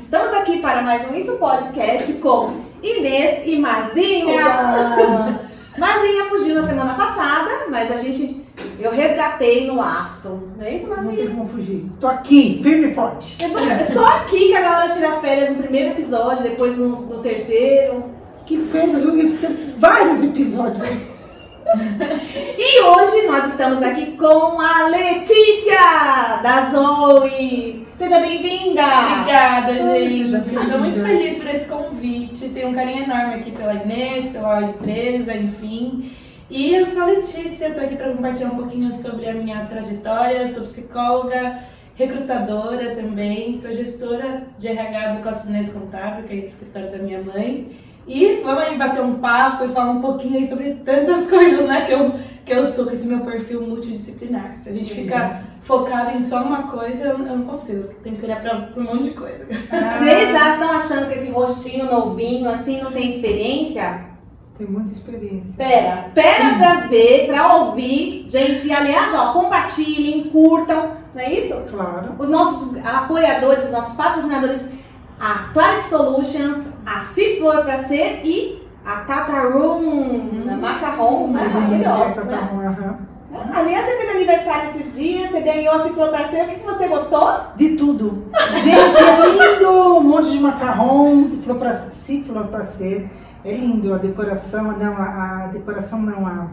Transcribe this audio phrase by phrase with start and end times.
[0.00, 4.34] Estamos aqui para mais um Isso Podcast com Inês e Mazinha.
[4.34, 5.40] Olá.
[5.78, 8.42] Mazinha fugiu na semana passada, mas a gente
[8.78, 10.48] eu resgatei no laço.
[10.56, 11.16] Não é isso, Não Mazinha?
[11.16, 11.86] tem como fugir.
[12.00, 13.36] Tô aqui, firme e forte.
[13.42, 16.88] Eu tô- é Só aqui que a galera tira férias no primeiro episódio, depois no,
[16.88, 18.06] no terceiro.
[18.46, 19.02] Que férias,
[19.78, 20.88] vários episódios.
[21.72, 27.86] E hoje nós estamos aqui com a Letícia da Zoe.
[27.94, 28.82] Seja bem-vinda!
[28.82, 30.54] Obrigada, gente.
[30.54, 32.48] Estou muito feliz por esse convite.
[32.48, 36.10] Tenho um carinho enorme aqui pela Inês, pela empresa, enfim.
[36.50, 40.48] E eu sou a Letícia, estou aqui para compartilhar um pouquinho sobre a minha trajetória.
[40.48, 41.60] Sou psicóloga,
[41.94, 47.22] recrutadora também, sou gestora de RH do Costa Inês Contábil, que é escritório da minha
[47.22, 47.70] mãe.
[48.06, 51.86] E vamos aí bater um papo e falar um pouquinho aí sobre tantas coisas, né,
[51.86, 52.14] que eu,
[52.44, 54.58] que eu sou, com esse meu perfil multidisciplinar.
[54.58, 57.88] Se a gente ficar focado em só uma coisa, eu, eu não consigo.
[58.02, 59.46] Tem que olhar para um monte de coisa.
[59.46, 64.10] Vocês estão achando que esse rostinho novinho assim não tem experiência?
[64.60, 65.54] Tem muita experiência.
[65.56, 68.26] Pera, pera pra ver, pra ouvir.
[68.28, 71.54] Gente, aliás, ó, compartilhem, curtam, não é isso?
[71.70, 72.14] Claro.
[72.18, 74.68] Os nossos apoiadores, os nossos patrocinadores,
[75.20, 81.50] a Clarity Solutions, a Ciflor pra Ser e a Tata Room, Macarrons, né?
[81.52, 82.36] Maravilhosos, né?
[82.38, 82.98] Tá bom, aham.
[83.54, 86.66] Aliás, você fez aniversário esses dias, você ganhou a Ciflor pra Ser, o que, que
[86.66, 87.40] você gostou?
[87.56, 88.24] De tudo.
[88.62, 89.70] Gente, é lindo!
[89.98, 93.10] Um monte de macarrão, de flor pra, se flor pra ser.
[93.44, 96.48] É lindo a decoração, não, a, a decoração não, a,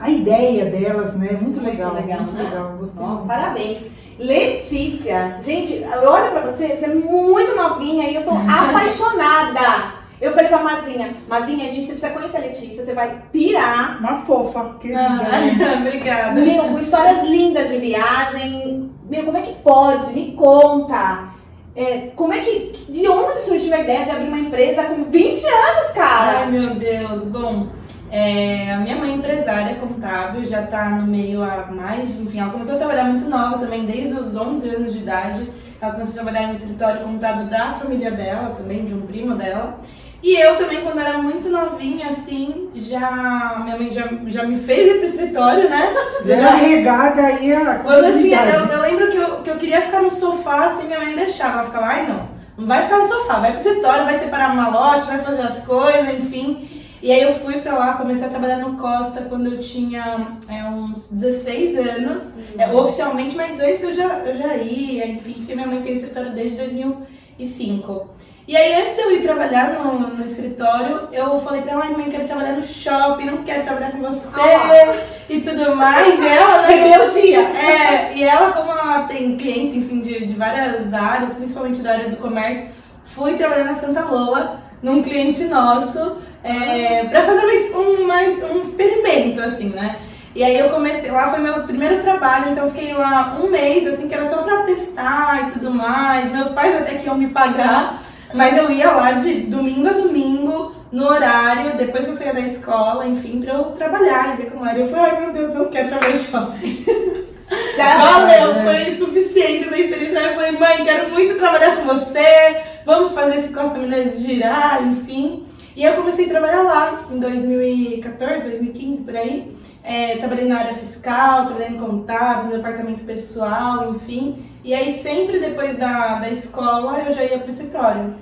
[0.00, 1.38] a ideia delas, né?
[1.40, 1.94] Muito legal.
[1.94, 2.42] legal, muito né?
[2.44, 2.76] legal.
[2.78, 3.26] Gostei muito.
[3.26, 3.86] parabéns.
[4.18, 9.98] Letícia, gente, olha pra você, você é muito novinha e eu sou apaixonada.
[10.20, 13.98] Eu falei pra Mazinha, Mazinha, gente precisa conhecer a Letícia, você vai pirar.
[14.00, 15.00] Uma fofa, querida.
[15.00, 16.40] Ah, obrigada.
[16.40, 18.90] Meu, com histórias lindas de viagem.
[19.08, 20.12] Meu, como é que pode?
[20.12, 21.28] Me conta.
[21.76, 22.72] É, como é que.
[22.88, 26.38] De onde surgiu a ideia de abrir uma empresa com 20 anos, cara?
[26.40, 27.22] Ai, meu Deus.
[27.22, 27.68] Bom,
[28.10, 32.50] é, a minha mãe é empresária contábil, já tá no meio há mais, enfim, ela
[32.50, 35.50] começou a trabalhar muito nova também, desde os 11 anos de idade.
[35.80, 39.78] Ela começou a trabalhar no escritório contábil da família dela, também, de um primo dela.
[40.20, 43.60] E eu também, quando era muito novinha, assim, já.
[43.62, 45.94] Minha mãe já, já me fez ir pro escritório, né?
[46.26, 48.44] Já regada aí a Quando eu tinha.
[48.46, 51.58] Eu, eu lembro que eu, que eu queria ficar no sofá, assim, minha mãe deixava.
[51.58, 52.28] Ela ficava, ai não,
[52.58, 55.64] não vai ficar no sofá, vai pro escritório, vai separar uma lote, vai fazer as
[55.64, 56.68] coisas, enfim.
[57.00, 60.64] E aí eu fui pra lá, comecei a trabalhar no Costa quando eu tinha é,
[60.64, 65.66] uns 16 anos, é, oficialmente, mas antes eu já, eu já ia, enfim, porque minha
[65.68, 68.10] mãe tem escritório desde 2005.
[68.48, 71.92] E aí, antes de eu ir trabalhar no, no escritório, eu falei pra ela, ai
[71.92, 74.96] mãe, quero trabalhar no shopping, não quero trabalhar com você Ah.
[75.28, 76.18] e tudo mais.
[76.18, 77.40] E ela, né, Rebeldia.
[77.42, 82.08] é, e ela, como ela tem clientes, enfim, de, de várias áreas, principalmente da área
[82.08, 82.70] do comércio,
[83.04, 89.40] fui trabalhar na Santa Lola, num cliente nosso, é, pra fazer um, mais um experimento,
[89.40, 89.96] assim, né?
[90.34, 93.86] E aí eu comecei, lá foi meu primeiro trabalho, então eu fiquei lá um mês,
[93.86, 96.30] assim, que era só pra testar e tudo mais.
[96.30, 100.76] Meus pais até que iam me pagar, mas eu ia lá de domingo a domingo,
[100.92, 104.64] no horário, depois que eu saía da escola, enfim, pra eu trabalhar e ver como
[104.66, 104.78] era.
[104.78, 106.84] Eu falei, ai meu Deus, não quero trabalhar em shopping.
[107.76, 110.18] Já Valeu, foi suficiente essa experiência.
[110.18, 115.47] Eu falei, mãe, quero muito trabalhar com você, vamos fazer esse Costa Minas girar, enfim.
[115.78, 119.56] E eu comecei a trabalhar lá em 2014, 2015, por aí.
[119.84, 124.44] É, trabalhei na área fiscal, trabalhei em contábil, no departamento pessoal, enfim.
[124.64, 128.12] E aí sempre depois da, da escola eu já ia pro escritório.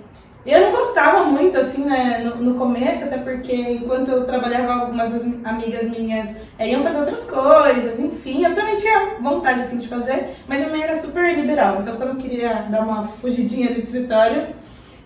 [0.45, 5.15] Eu não gostava muito, assim, né, no, no começo, até porque enquanto eu trabalhava, algumas
[5.43, 10.37] amigas minhas é, iam fazer outras coisas, enfim, eu também tinha vontade, assim, de fazer,
[10.47, 14.49] mas a minha era super liberal, então quando eu queria dar uma fugidinha do escritório,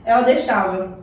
[0.04, 0.98] ela deixava.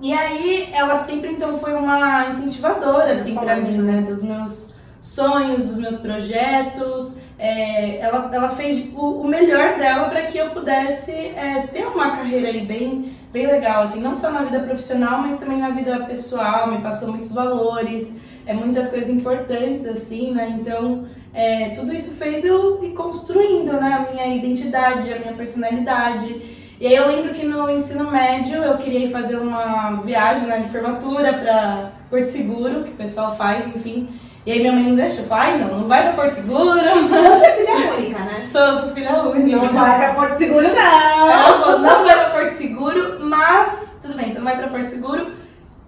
[0.00, 5.68] E aí, ela sempre, então, foi uma incentivadora, assim, pra mim, né, dos meus sonhos,
[5.68, 11.12] dos meus projetos, é, ela, ela fez o, o melhor dela para que eu pudesse
[11.12, 15.38] é, ter uma carreira aí bem, bem legal, assim, não só na vida profissional, mas
[15.38, 18.14] também na vida pessoal, me passou muitos valores,
[18.46, 24.06] é, muitas coisas importantes, assim, né, então é, tudo isso fez eu ir construindo, né,
[24.08, 28.76] a minha identidade, a minha personalidade, e aí eu lembro que no ensino médio eu
[28.76, 33.66] queria ir fazer uma viagem né, de formatura para Porto Seguro, que o pessoal faz,
[33.74, 34.10] enfim,
[34.44, 36.74] e aí minha mãe não deixou, eu falei, ai não, não vai pra Porto Seguro,
[36.74, 38.46] Você é filha única, né?
[38.52, 39.56] sou, sou filha única.
[39.56, 41.30] Não vai pra Porto Seguro, não.
[41.30, 44.88] Ela falou, não vai pra Porto Seguro, mas tudo bem, você não vai pra Porto
[44.88, 45.32] Seguro,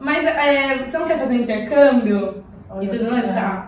[0.00, 2.42] mas é, você não quer fazer um intercâmbio?
[2.80, 3.36] e tudo mais?
[3.36, 3.66] Ah,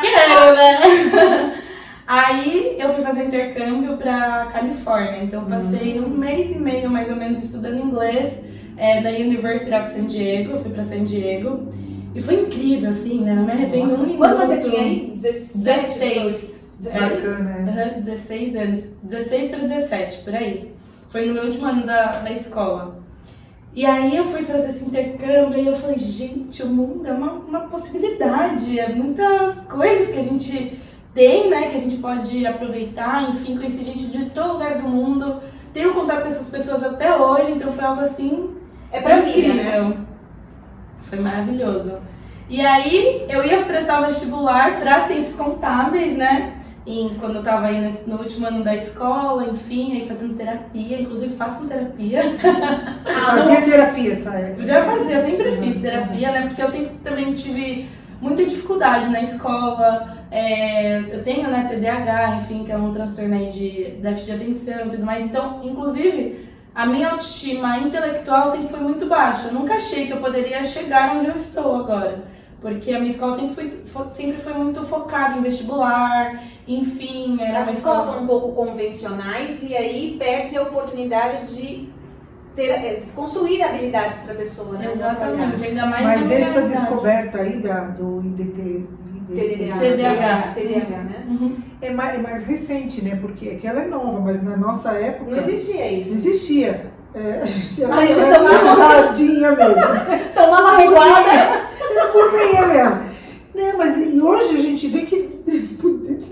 [0.00, 1.60] quero, né?
[2.06, 7.08] Aí eu fui fazer intercâmbio pra Califórnia, então eu passei um mês e meio mais
[7.08, 8.44] ou menos estudando inglês
[8.76, 11.72] é, da University of San Diego, eu fui pra San Diego.
[12.14, 13.34] E foi incrível, assim, né?
[13.34, 14.18] Não me arrependo um minuto.
[14.18, 15.12] Quanto você tinha aí?
[15.14, 16.54] 16.
[16.78, 17.02] 16.
[17.02, 17.92] Bacana, né?
[17.94, 18.84] Aham, 16 anos.
[19.02, 20.72] 16 para 17, por aí.
[21.10, 23.02] Foi no meu último ano da, da escola.
[23.74, 27.32] E aí eu fui fazer esse intercâmbio e eu falei, gente, o mundo é uma,
[27.32, 30.78] uma possibilidade, é muitas coisas que a gente
[31.14, 35.40] tem, né, que a gente pode aproveitar, enfim, conheci gente de todo lugar do mundo,
[35.72, 38.50] tenho contato com essas pessoas até hoje, então foi algo assim
[38.92, 39.96] É pra mim, né?
[41.04, 41.98] Foi maravilhoso.
[42.48, 46.54] E aí eu ia prestar o vestibular para ciências contábeis, né?
[46.86, 51.00] Em, quando eu tava aí nesse- no último ano da escola, enfim, aí fazendo terapia,
[51.00, 52.22] inclusive faço terapia.
[53.04, 54.14] Fazia terapia.
[54.58, 56.46] Eu já fazia, eu sempre fiz terapia, né?
[56.46, 57.88] Porque eu sempre também tive
[58.20, 60.16] muita dificuldade na escola.
[60.30, 64.86] É, eu tenho, né, TDAH, enfim, que é um transtorno aí de déficit de atenção
[64.86, 65.24] e tudo mais.
[65.24, 69.48] Então, inclusive, a minha autoestima intelectual sempre foi muito baixa.
[69.48, 72.24] Eu nunca achei que eu poderia chegar onde eu estou agora.
[72.60, 77.74] Porque a minha escola sempre foi, fo- sempre foi muito focada em vestibular, enfim, As
[77.74, 78.02] escolas escola...
[78.04, 81.88] são um pouco convencionais e aí perde a oportunidade de
[82.54, 84.92] ter, é, desconstruir habilidades para a pessoa, né?
[84.94, 88.86] Exatamente, ainda mais Mas essa descoberta aí da, do IDT,
[89.28, 89.78] TDAH.
[89.80, 90.54] TDAH.
[90.54, 91.24] TDAH, né?
[91.28, 91.56] Uhum.
[91.82, 93.18] é mais, é mais recente, né?
[93.20, 96.12] Porque é que ela é nova, mas na nossa época Não existia isso.
[96.14, 96.92] existia.
[97.14, 99.54] É, a gente A gente era tomava- mesmo.
[100.34, 103.00] Tomava reguada, Era burrinha mesmo.
[103.54, 103.72] Né?
[103.78, 105.33] Mas e hoje a gente vê que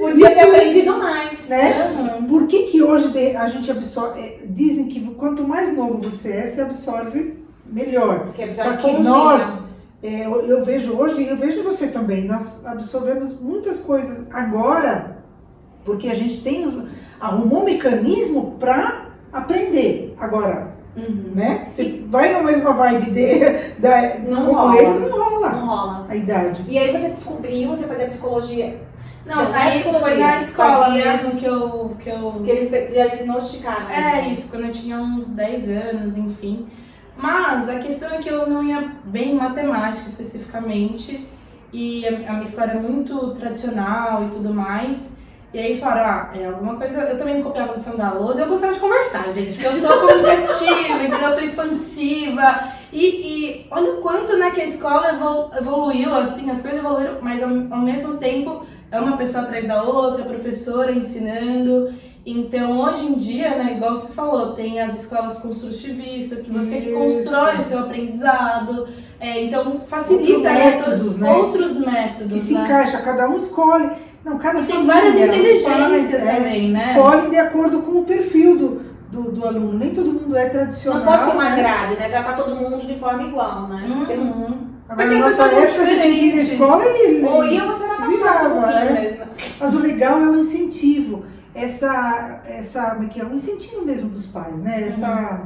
[0.08, 1.48] podia ter aprendido mais.
[1.48, 2.18] Né?
[2.20, 2.26] Uhum.
[2.26, 4.20] Por que, que hoje a gente absorve.
[4.20, 8.26] é, Dizem que quanto mais novo você é, você absorve melhor.
[8.26, 9.42] Porque a Só que nós,
[10.02, 15.18] é, eu, eu vejo hoje, e eu vejo você também, nós absorvemos muitas coisas agora,
[15.84, 16.88] porque a gente tem os-
[17.20, 20.14] arrumou um mecanismo para aprender.
[20.18, 21.32] Agora, Uhum.
[21.34, 21.68] né?
[21.70, 23.38] Você vai na mesma vibe de,
[23.80, 24.76] da, Não com rola.
[24.82, 26.06] eles, não rola Não rola.
[26.08, 26.64] a idade.
[26.68, 28.78] E aí você descobriu, você fazia psicologia,
[29.24, 30.00] Não, aí psicologia.
[30.08, 31.96] foi na escola mesmo que eu.
[31.98, 32.42] Que eu...
[32.44, 33.88] que eles diagnosticaram.
[33.88, 36.66] É isso, quando eu tinha uns 10 anos, enfim.
[37.16, 41.28] Mas a questão é que eu não ia bem em matemática especificamente.
[41.72, 45.12] E a, a minha história é muito tradicional e tudo mais.
[45.54, 46.98] E aí falaram, ah, é alguma coisa.
[47.00, 49.74] Eu também não copiava a lição da lousa, eu gostava de conversar, gente, porque eu
[49.74, 51.28] sou comunicativa, entendeu?
[51.28, 52.68] Eu sou expansiva.
[52.90, 57.18] E, e olha o quanto né, que a escola evol- evoluiu, assim, as coisas evoluíram,
[57.20, 61.92] mas ao, ao mesmo tempo é uma pessoa atrás da outra, professora ensinando.
[62.24, 66.90] Então, hoje em dia, né, igual você falou, tem as escolas construtivistas, que você que
[66.90, 66.94] Isso.
[66.96, 68.86] constrói o seu aprendizado.
[69.18, 71.32] É, então, facilita Outros né, métodos, to- né?
[71.32, 72.32] outros métodos.
[72.32, 72.64] Que se né?
[72.64, 73.90] encaixa, cada um escolhe.
[74.24, 76.92] Não, cada E tem várias os inteligências é, também, né?
[76.92, 79.76] Escolhem de acordo com o perfil do, do, do aluno.
[79.76, 81.00] Nem todo mundo é tradicional.
[81.00, 81.56] Não pode ter uma né?
[81.56, 82.08] grade, né?
[82.08, 83.84] Tratar todo mundo de forma igual, né?
[83.88, 84.71] Uhum.
[84.88, 87.24] Agora, Porque na nossa época, você tinha que ir na escola e...
[87.24, 89.00] Ou ia você era virava, ruim é.
[89.00, 89.26] mesmo.
[89.60, 91.24] Mas o legal é o incentivo.
[91.54, 93.24] Essa, essa, como é que é?
[93.24, 94.88] O incentivo mesmo dos pais, né?
[94.88, 95.42] Essa,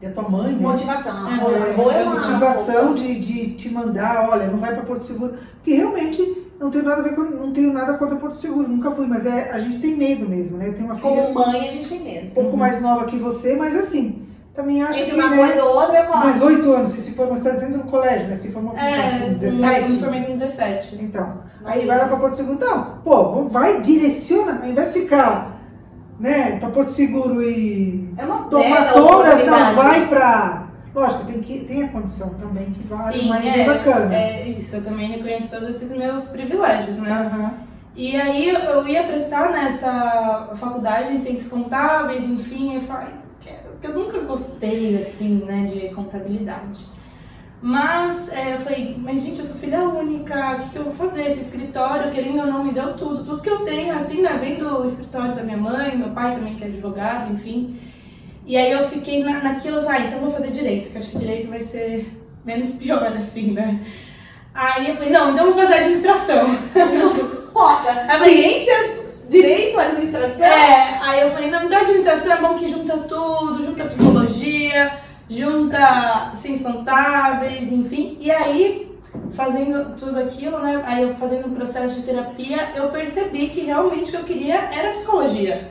[0.00, 0.58] da tua mãe, né?
[0.60, 1.28] Motivação.
[1.28, 5.74] É, É, é motivação de, de te mandar, olha, não vai para Porto Seguro, porque
[5.74, 9.06] realmente não tenho nada a ver com, não tenho nada contra Porto Seguro, nunca fui,
[9.06, 10.68] mas é, a gente tem medo mesmo, né?
[10.68, 12.26] Eu tenho uma filha Como mãe, a gente tem medo.
[12.26, 12.56] um pouco Uhum.
[12.56, 14.26] mais nova que você, mas assim,
[14.64, 16.32] também acho Entre que uma né, coisa ou outra, eu falar.
[16.32, 18.36] 18 anos, se se for, você está dizendo no colégio, né?
[18.36, 19.98] Se for uma É, com eu me 17.
[19.98, 20.98] formei com 17.
[21.04, 25.60] Então, aí vai lá para Porto Seguro, não, pô, vai, direciona, ao invés de ficar,
[26.18, 30.64] né, para Porto Seguro e É uma tomar todas, não, vai pra.
[30.94, 34.14] Lógico, tem, que, tem a condição também que vale, Sim, mas é, é bacana.
[34.14, 34.76] é isso.
[34.76, 37.10] Eu também reconheço todos esses meus privilégios, né?
[37.10, 37.52] Aham.
[37.96, 43.08] E aí eu- ia prestar nessa faculdade em ciências contábeis, enfim, eu falei,
[43.84, 46.86] porque eu nunca gostei, assim, né, de contabilidade.
[47.60, 50.94] Mas é, eu falei, mas gente, eu sou filha única, o que, que eu vou
[50.94, 51.26] fazer?
[51.26, 53.24] Esse escritório, querendo ou não, me deu tudo.
[53.24, 56.54] Tudo que eu tenho, assim, né, vem do escritório da minha mãe, meu pai também
[56.54, 57.78] que é advogado, enfim.
[58.46, 61.48] E aí eu fiquei na, naquilo, vai, então vou fazer direito, que acho que direito
[61.48, 62.10] vai ser
[62.44, 63.80] menos pior, assim, né.
[64.54, 66.48] Aí eu falei, não, então eu vou fazer administração.
[67.54, 70.44] Nossa, ciências, direito, administração.
[70.44, 74.92] É, aí eu falei, não, então a administração é bom que junta tudo, junta psicologia,
[75.28, 78.16] junta ciências contábeis, enfim.
[78.20, 78.98] E aí,
[79.34, 84.08] fazendo tudo aquilo, né, aí eu fazendo um processo de terapia, eu percebi que realmente
[84.08, 85.70] o que eu queria era psicologia.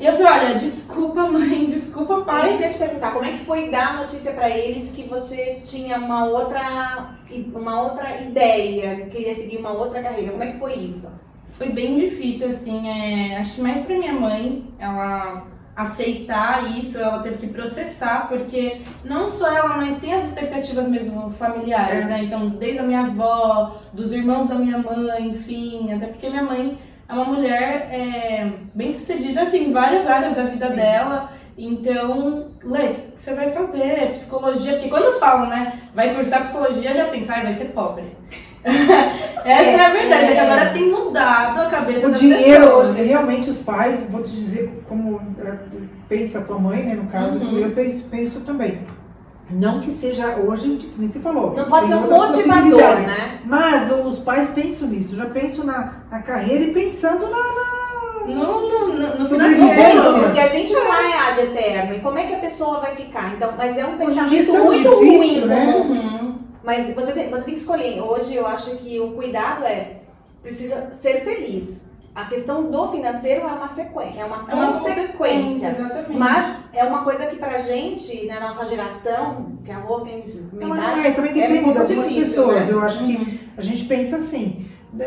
[0.00, 2.56] E eu falei, olha, desculpa mãe, desculpa Isso pai.
[2.56, 5.02] que eu ia te perguntar, como é que foi dar a notícia pra eles que
[5.02, 7.16] você tinha uma outra,
[7.52, 10.30] uma outra ideia, queria seguir uma outra carreira?
[10.30, 11.10] Como é que foi isso?
[11.58, 17.22] Foi bem difícil, assim, é, acho que mais pra minha mãe, ela aceitar isso, ela
[17.22, 22.08] teve que processar, porque não só ela, mas tem as expectativas mesmo familiares, É.
[22.08, 22.24] né?
[22.24, 26.78] Então, desde a minha avó, dos irmãos da minha mãe, enfim, até porque minha mãe
[27.08, 30.76] é uma mulher é, bem sucedida, assim, em várias áreas da vida Sim.
[30.76, 31.32] dela.
[31.56, 34.12] Então, Lê, o que você vai fazer?
[34.12, 38.04] Psicologia, porque quando falam, né, vai cursar psicologia, já pensa, ai, vai ser pobre.
[39.44, 40.32] Essa é, a verdade, é.
[40.34, 42.96] que agora tem mudado a cabeça O das dinheiro, pessoas.
[42.96, 45.52] realmente os pais, vou te dizer como é,
[46.08, 46.94] pensa a tua mãe, né?
[46.94, 47.58] No caso, Uhum.
[47.58, 48.80] eu penso, penso também.
[49.50, 51.54] Não que seja hoje, que nem você falou.
[51.56, 53.38] Não pode ser um motivador, né?
[53.46, 57.36] Mas os pais pensam nisso, já pensam na, na carreira e pensando na.
[57.38, 57.78] na-
[58.26, 60.20] No, no, no, no financeiro.
[60.22, 61.94] Porque a gente não é ad eterno.
[61.94, 63.32] E como é que a pessoa vai ficar?
[63.34, 65.46] Então, mas é um é pensamento tão muito difícil, ruim.
[65.46, 65.74] né?
[65.78, 66.17] Uhum.
[66.68, 67.98] Mas você tem, você tem que escolher.
[68.02, 70.00] Hoje eu acho que o cuidado é
[70.42, 71.86] precisa ser feliz.
[72.14, 75.68] A questão do financeiro é uma sequência, é uma É uma consequência.
[75.68, 76.12] exatamente.
[76.18, 80.18] Mas é uma coisa que pra gente, na nossa geração, que é a rua tem
[80.52, 82.66] idade, é, também é depende muito de algumas difícil, pessoas.
[82.66, 82.72] né?
[82.72, 83.38] Eu acho que Uhum.
[83.56, 84.66] a gente pensa assim.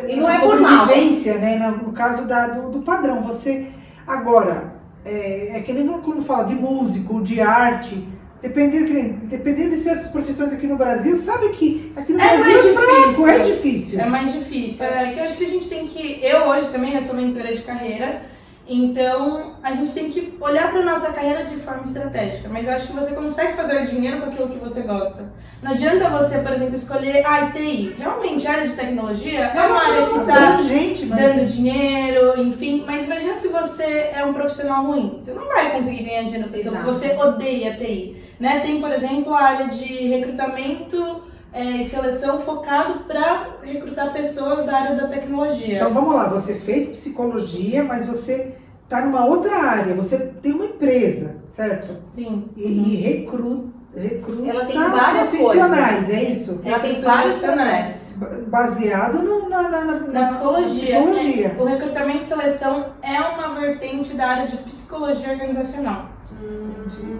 [0.09, 0.87] E não é por mal.
[0.87, 1.59] Sobrevivência, né?
[1.59, 3.21] No, no caso da, do, do padrão.
[3.21, 3.67] Você.
[4.07, 4.73] Agora,
[5.05, 8.07] é, é que nem quando fala de músico, de arte.
[8.41, 12.89] Dependendo, dependendo de certas profissões aqui no Brasil, sabe que aqui no É Brasil mais
[12.89, 13.27] é difícil.
[13.27, 13.99] é difícil.
[13.99, 14.85] É mais difícil.
[14.85, 16.19] É que eu acho que a gente tem que.
[16.23, 18.23] Eu hoje também eu sou mentora de carreira,
[18.67, 22.49] então a gente tem que olhar para nossa carreira de forma estratégica.
[22.49, 25.31] Mas eu acho que você consegue fazer dinheiro com aquilo que você gosta.
[25.61, 27.95] Não adianta você, por exemplo, escolher a TI.
[27.95, 32.83] Realmente, a área de tecnologia é uma área que gente, mas dando dinheiro, enfim.
[32.87, 35.19] Mas imagina se você é um profissional ruim.
[35.21, 38.20] Você não vai conseguir ganhar dinheiro com Então, se você odeia TI.
[38.41, 38.59] Né?
[38.61, 44.75] Tem, por exemplo, a área de recrutamento é, e seleção focado para recrutar pessoas da
[44.75, 45.75] área da tecnologia.
[45.75, 50.65] Então vamos lá, você fez psicologia, mas você está numa outra área, você tem uma
[50.65, 51.97] empresa, certo?
[52.07, 52.49] Sim.
[52.57, 56.61] E, e recruta, recruta Ela tem várias profissionais, é isso?
[56.65, 58.13] Ela tem vários profissionais.
[58.17, 60.95] Ba- Baseado no- na, na, na, Na psicologia.
[61.01, 61.55] psicologia.
[61.59, 66.09] O recrutamento e seleção é uma vertente da área de psicologia organizacional.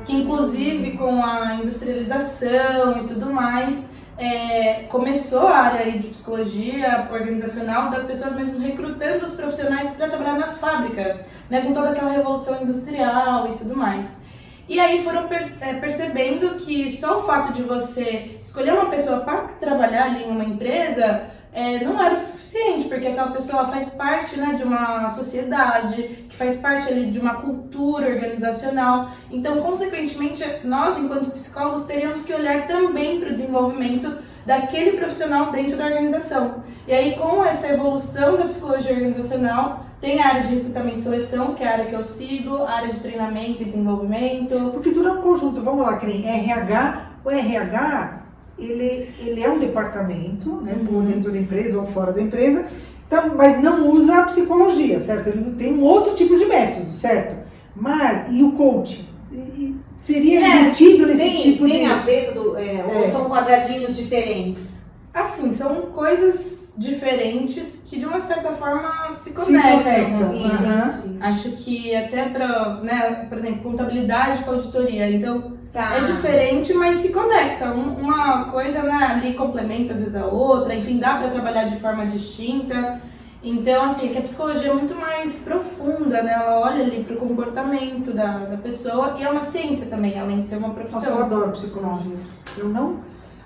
[0.06, 7.90] Que inclusive com a industrialização e tudo mais, é, começou a área de psicologia organizacional
[7.90, 12.62] das pessoas mesmo recrutando os profissionais para trabalhar nas fábricas, né, com toda aquela revolução
[12.62, 14.22] industrial e tudo mais.
[14.70, 15.28] E aí foram
[15.60, 20.32] é, percebendo que só o fato de você escolher uma pessoa para trabalhar ali em
[20.32, 25.10] uma empresa é, não era o suficiente, porque aquela pessoa faz parte né, de uma
[25.10, 29.12] sociedade, que faz parte ali de uma cultura organizacional.
[29.30, 35.78] Então, consequentemente, nós, enquanto psicólogos, teríamos que olhar também para o desenvolvimento daquele profissional dentro
[35.78, 36.64] da organização.
[36.88, 41.54] E aí, com essa evolução da psicologia organizacional, tem a área de recrutamento e seleção,
[41.54, 44.72] que é a área que eu sigo, a área de treinamento e desenvolvimento.
[44.72, 48.21] Porque tudo é um conjunto, vamos lá, nem RH, o RH,
[48.64, 51.06] ele, ele é um departamento, né, por Uhum.
[51.06, 52.66] dentro da empresa ou fora da empresa,
[53.08, 55.28] então, mas não usa a psicologia, certo?
[55.28, 57.42] Ele tem um outro tipo de método, certo?
[57.76, 59.06] Mas, e o coaching?
[59.32, 61.86] E- seria É, embutido nesse Tem, tipo tem de...
[61.86, 63.08] a ver tudo, é, ou É.
[63.10, 64.82] são quadradinhos diferentes?
[65.14, 69.78] Assim, são coisas diferentes que de uma certa forma se Se conectam.
[69.84, 70.46] conectam, assim.
[70.46, 71.18] entendi.
[71.22, 75.10] Acho que até para, né, por exemplo, contabilidade com auditoria.
[75.10, 75.96] Então, Tá.
[75.98, 77.72] é diferente, mas se conecta.
[77.72, 81.80] Um- uma coisa né, ali complementa às vezes a outra, enfim, dá para trabalhar de
[81.80, 83.02] forma distinta.
[83.44, 86.34] Então, assim, que a psicologia é muito mais profunda, né?
[86.34, 90.42] Ela olha ali para o comportamento da, da pessoa e é uma ciência também, além
[90.42, 91.22] de ser uma Nossa, eu profissão.
[91.24, 92.18] adoro psicologia.
[92.58, 93.00] Eu não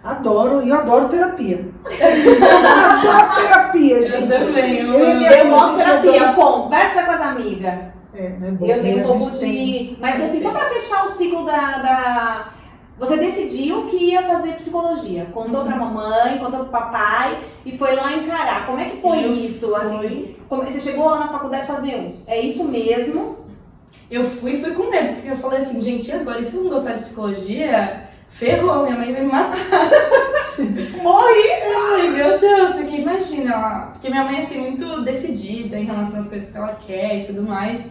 [0.05, 1.65] adoro, e eu adoro terapia.
[1.85, 4.31] eu adoro terapia, gente.
[4.31, 4.99] Eu também, eu Eu
[5.73, 7.73] Eu terapia, adora- conversa com as amigas.
[8.17, 9.03] É, não é bom, Eu tenho né?
[9.03, 9.97] um pouco gente tem- de.
[9.99, 11.77] Mas assim, só pra fechar o ciclo da.
[11.79, 12.49] da-
[12.97, 15.25] Você decidiu que ia fazer psicologia.
[15.33, 15.67] Contou Uhum.
[15.67, 18.65] pra mamãe, contou pro papai e foi lá encarar.
[18.65, 19.75] Como é que foi Eu isso?
[19.75, 20.37] Assim, fui.
[20.47, 23.35] como- você chegou lá na faculdade e falou, meu, é isso mesmo.
[24.09, 26.39] Eu fui fui com medo, porque eu falei assim, gente, e agora?
[26.39, 28.04] E se eu não gostar de psicologia?
[28.31, 29.55] Ferrou, minha mãe vai me matar.
[31.01, 31.49] Morri!
[31.93, 36.19] Ai, meu Deus, porque imagina, ela- porque minha mãe é assim, muito decidida em relação
[36.19, 37.81] às coisas que ela quer e tudo mais.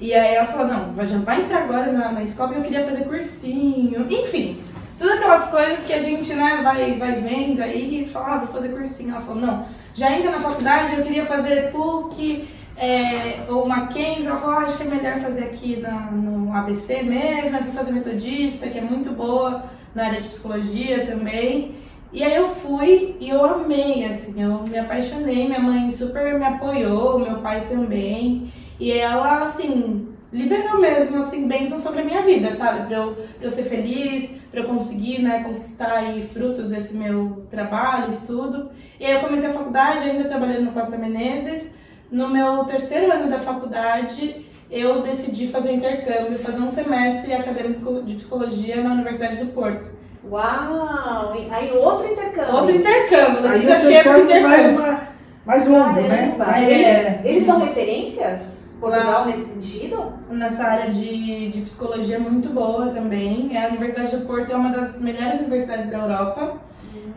[0.00, 2.84] E aí ela falou, não, já vai entrar agora na, na escola e eu queria
[2.84, 4.06] fazer cursinho.
[4.10, 4.60] Enfim,
[4.98, 8.48] todas aquelas coisas que a gente, né, vai, vai vendo aí e fala, ah, vou
[8.48, 9.10] fazer cursinho.
[9.10, 14.36] Ela falou, não, já entra na faculdade, eu queria fazer PUC, é, ou Mackenzie, ela
[14.38, 17.92] falou, ah, acho que é melhor fazer aqui na- no ABC mesmo, aí fui fazer
[17.92, 19.64] metodista, que é muito boa
[19.94, 21.76] na área de psicologia também.
[22.12, 26.44] E aí eu fui e eu amei, assim, eu me apaixonei, minha mãe super me
[26.44, 28.52] apoiou, meu pai também.
[28.78, 32.86] E ela, assim, liberou mesmo, assim, bênçãos sobre a minha vida, sabe?
[32.86, 37.46] Pra eu, pra eu ser feliz, pra eu conseguir, né, conquistar aí frutos desse meu
[37.50, 38.70] trabalho, estudo.
[38.98, 41.73] E aí eu comecei a faculdade, ainda trabalhando no Costa Menezes.
[42.14, 48.14] No meu terceiro ano da faculdade, eu decidi fazer intercâmbio, fazer um semestre acadêmico de
[48.14, 49.90] psicologia na Universidade do Porto.
[50.30, 51.34] Uau!
[51.36, 52.54] E Aí outro intercâmbio.
[52.54, 55.00] Outro intercâmbio, Aí Letícia o chega no intercâmbio mais,
[55.44, 56.34] mais longo, né?
[56.38, 58.54] Mas Ele- é, Eles são referências?
[58.78, 60.12] Portugal nesse sentido?
[60.30, 63.50] Nessa área de, de psicologia muito boa também.
[63.58, 66.58] A Universidade do Porto é uma das melhores universidades da Europa.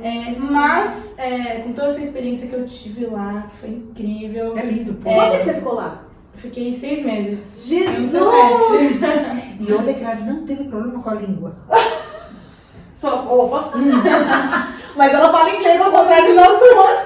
[0.01, 4.61] É, mas, é, com toda essa experiência que eu tive lá, que foi incrível, é
[4.61, 5.11] lindo, pô.
[5.13, 6.03] Quanto tempo você ficou lá?
[6.37, 7.39] eu fiquei seis meses.
[7.65, 8.21] Jesus!
[9.59, 11.55] E olha que ela não teve problema com a língua.
[12.93, 13.71] Socorro!
[14.95, 16.99] Mas ela fala inglês ao contrário de nós duas.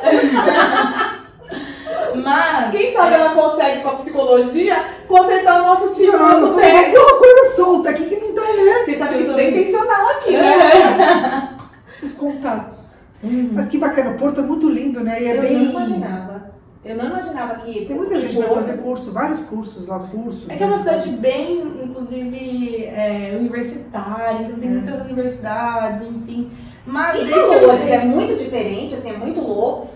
[2.16, 6.60] Mas, Quem sabe ela consegue com a psicologia consertar o nosso time, o Nossa, nosso
[6.60, 6.86] tem pé.
[6.98, 8.84] alguma coisa solta aqui que não tá, né?
[8.84, 11.58] Vocês sabem que tudo é intencional aqui, né?
[12.04, 12.78] Os contatos.
[13.24, 13.50] Hum.
[13.54, 15.22] Mas que bacana, o Porto é muito lindo, né?
[15.22, 15.54] E é Eu bem.
[15.58, 16.52] não imaginava.
[16.84, 17.86] Eu não imaginava que.
[17.86, 20.50] Tem muita gente que vai fazer curso, vários cursos lá, cursos.
[20.50, 24.72] É que é uma cidade bem, inclusive, é, universitária, então tem É.
[24.72, 26.50] muitas universidades, enfim.
[26.84, 29.90] Mas E que valores, é muito diferente, assim, é muito louco.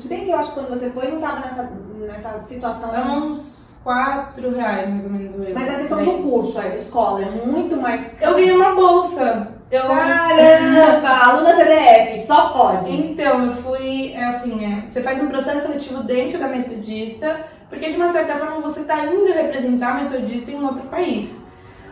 [0.00, 2.92] Se bem que eu acho que quando você foi, não tava nessa, nessa situação.
[2.92, 5.54] É uns 4 reais, mais ou menos, o euro.
[5.54, 8.20] Mas a questão do curso, a escola, é muito mais.
[8.20, 9.48] Eu ganhei uma bolsa.
[9.72, 9.86] Eu...
[9.86, 11.08] Caramba!
[11.08, 12.90] Aluna CDF, só pode.
[12.94, 17.90] Então, eu fui, é assim, é, você faz um processo seletivo dentro da Metodista, porque
[17.90, 21.40] de uma certa forma você está indo representar a Metodista em um outro país.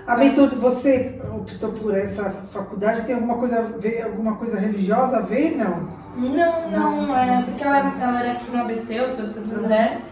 [0.06, 5.16] A Mentor, você optou por essa faculdade, tem alguma coisa a ver, alguma coisa religiosa
[5.16, 5.56] a ver?
[5.56, 5.88] Não.
[6.16, 10.02] Não, não, é porque ela, ela era aqui no ABC, eu sou de Santo André.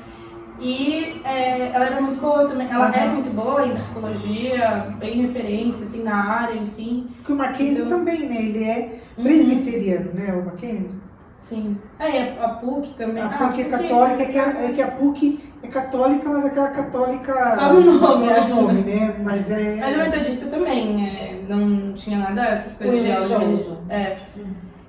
[0.61, 2.69] E é, ela era muito boa também.
[2.71, 3.15] Ela é Uhum.
[3.15, 7.09] muito boa em psicologia, bem referência, assim, na área, enfim.
[7.19, 8.37] Porque o Mackenzie Então- também, né?
[8.43, 9.25] Ele é Uhum.
[9.25, 10.33] presbiteriano, né?
[10.35, 10.90] O Mackenzie.
[11.38, 11.79] Sim.
[12.01, 13.23] É, e a, PUC também.
[13.23, 16.44] A Ah, PUC é católica, é que a, é que a PUC é católica, mas
[16.44, 17.57] aquela católica.
[17.57, 19.14] Só no nome, só no nome, né?
[19.23, 19.77] Mas é.
[19.77, 23.79] Mas a metodista também, é, não tinha nada essas coisas de religioso.
[23.88, 24.16] É.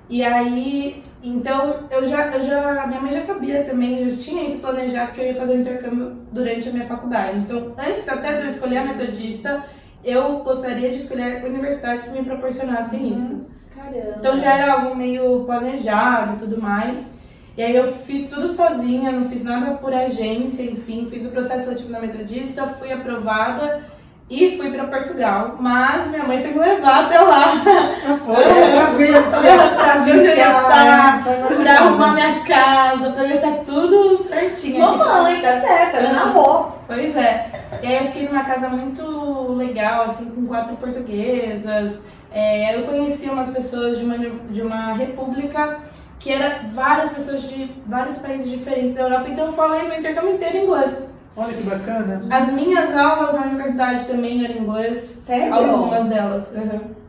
[0.08, 4.44] E aí, então, eu já, eu já, minha mãe já sabia também, eu já tinha
[4.44, 7.38] isso planejado que eu ia fazer o intercâmbio durante a minha faculdade.
[7.38, 9.64] Então, antes até de eu escolher a metodista,
[10.02, 13.46] eu gostaria de escolher universidades que me proporcionassem isso.
[13.74, 14.14] Caramba.
[14.18, 17.18] Então já era algo meio planejado e tudo mais.
[17.56, 21.64] E aí eu fiz tudo sozinha, não fiz nada por agência, enfim, fiz o processo
[21.64, 23.84] seletivo na Metodista, fui aprovada
[24.30, 25.56] e fui para Portugal.
[25.58, 29.22] Mas minha mãe foi me levar até lá Ah, é pra ver.
[29.74, 34.80] pra ver onde eu ia estar, Tá pra arrumar minha casa, pra deixar tudo certinho.
[34.80, 36.78] Mamãe, tá certo, ela namorou.
[36.86, 37.50] Pois é.
[37.82, 41.98] E aí eu fiquei numa casa muito legal, assim, com quatro portuguesas.
[42.32, 45.78] É, eu conheci umas pessoas de uma, de uma república
[46.20, 50.34] que era várias pessoas de vários países diferentes da Europa, então eu falei meu intercâmbio
[50.34, 51.08] inteiro em inglês.
[51.36, 52.22] Olha que bacana.
[52.30, 55.54] As minhas aulas na universidade também eram em inglês, Sério?
[55.54, 56.52] algumas delas.
[56.54, 57.00] uhum.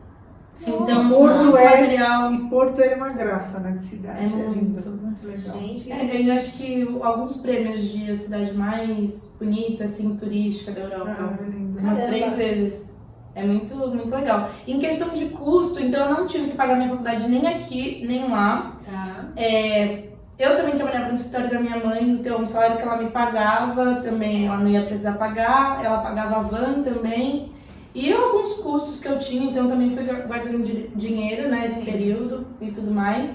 [0.64, 2.32] Então, Porto muito é- material.
[2.32, 3.72] E Porto é uma graça, né?
[3.72, 4.20] De cidade.
[4.20, 4.58] É É, muito.
[4.58, 5.58] lindo, muito legal.
[5.60, 10.82] Gente, É, eu acho que alguns prêmios de a cidade mais bonita, assim, turística da
[10.82, 11.16] Europa.
[11.18, 11.80] Ah, é lindo.
[11.80, 12.16] Umas Caramba.
[12.16, 12.92] três vezes.
[13.34, 14.50] É muito, muito legal.
[14.68, 18.30] Em questão de custo, então eu não tive que pagar minha faculdade nem aqui, nem
[18.30, 18.76] lá.
[18.84, 19.30] Tá.
[19.36, 20.10] É,
[20.42, 23.96] eu também trabalhava no escritório da minha mãe, então o salário que ela me pagava
[23.96, 27.52] também ela não ia precisar pagar, ela pagava a van também.
[27.94, 31.84] E alguns custos que eu tinha, então eu também fui guardando di- dinheiro, né, esse
[31.84, 33.30] período e tudo mais.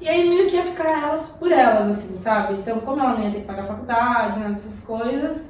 [0.00, 2.54] E aí meio que ia ficar elas por elas, assim, sabe?
[2.54, 5.48] Então, como ela não ia ter que pagar a faculdade, nada dessas coisas.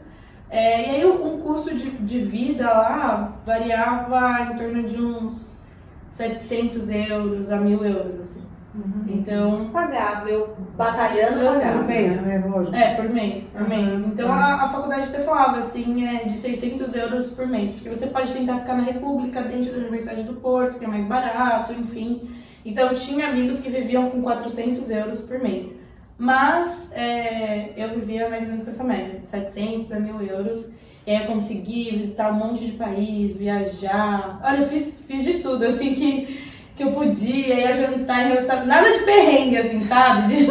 [0.50, 5.62] é, e aí um custo de, de vida lá variava em torno de uns
[6.10, 8.42] 700 euros a 1000 euros, assim.
[8.74, 9.04] Uhum.
[9.06, 11.78] Então, Pagava, eu batalhando, Eu- pagava.
[11.80, 12.44] Por mês, né?
[12.46, 12.74] Lógico.
[12.74, 13.68] é, por mês, por Uhum.
[13.68, 14.00] mês.
[14.06, 18.06] Então a, a faculdade até falava assim, é de 600 euros por mês, porque você
[18.06, 22.30] pode tentar ficar na República, dentro da Universidade do Porto, que é mais barato, enfim.
[22.64, 25.74] Então eu tinha amigos que viviam com 400 euros por mês.
[26.16, 30.72] Mas é, eu vivia mais ou menos com essa média, de 700 a 1000 euros.
[31.04, 34.40] E aí eu consegui visitar um monte de país, viajar.
[34.44, 36.51] Olha, eu fiz, fiz de tudo, assim, que,
[36.82, 38.66] que eu podia, ia jantar em restaurante.
[38.66, 40.34] Nada de perrengue, assim, sabe?
[40.34, 40.46] De-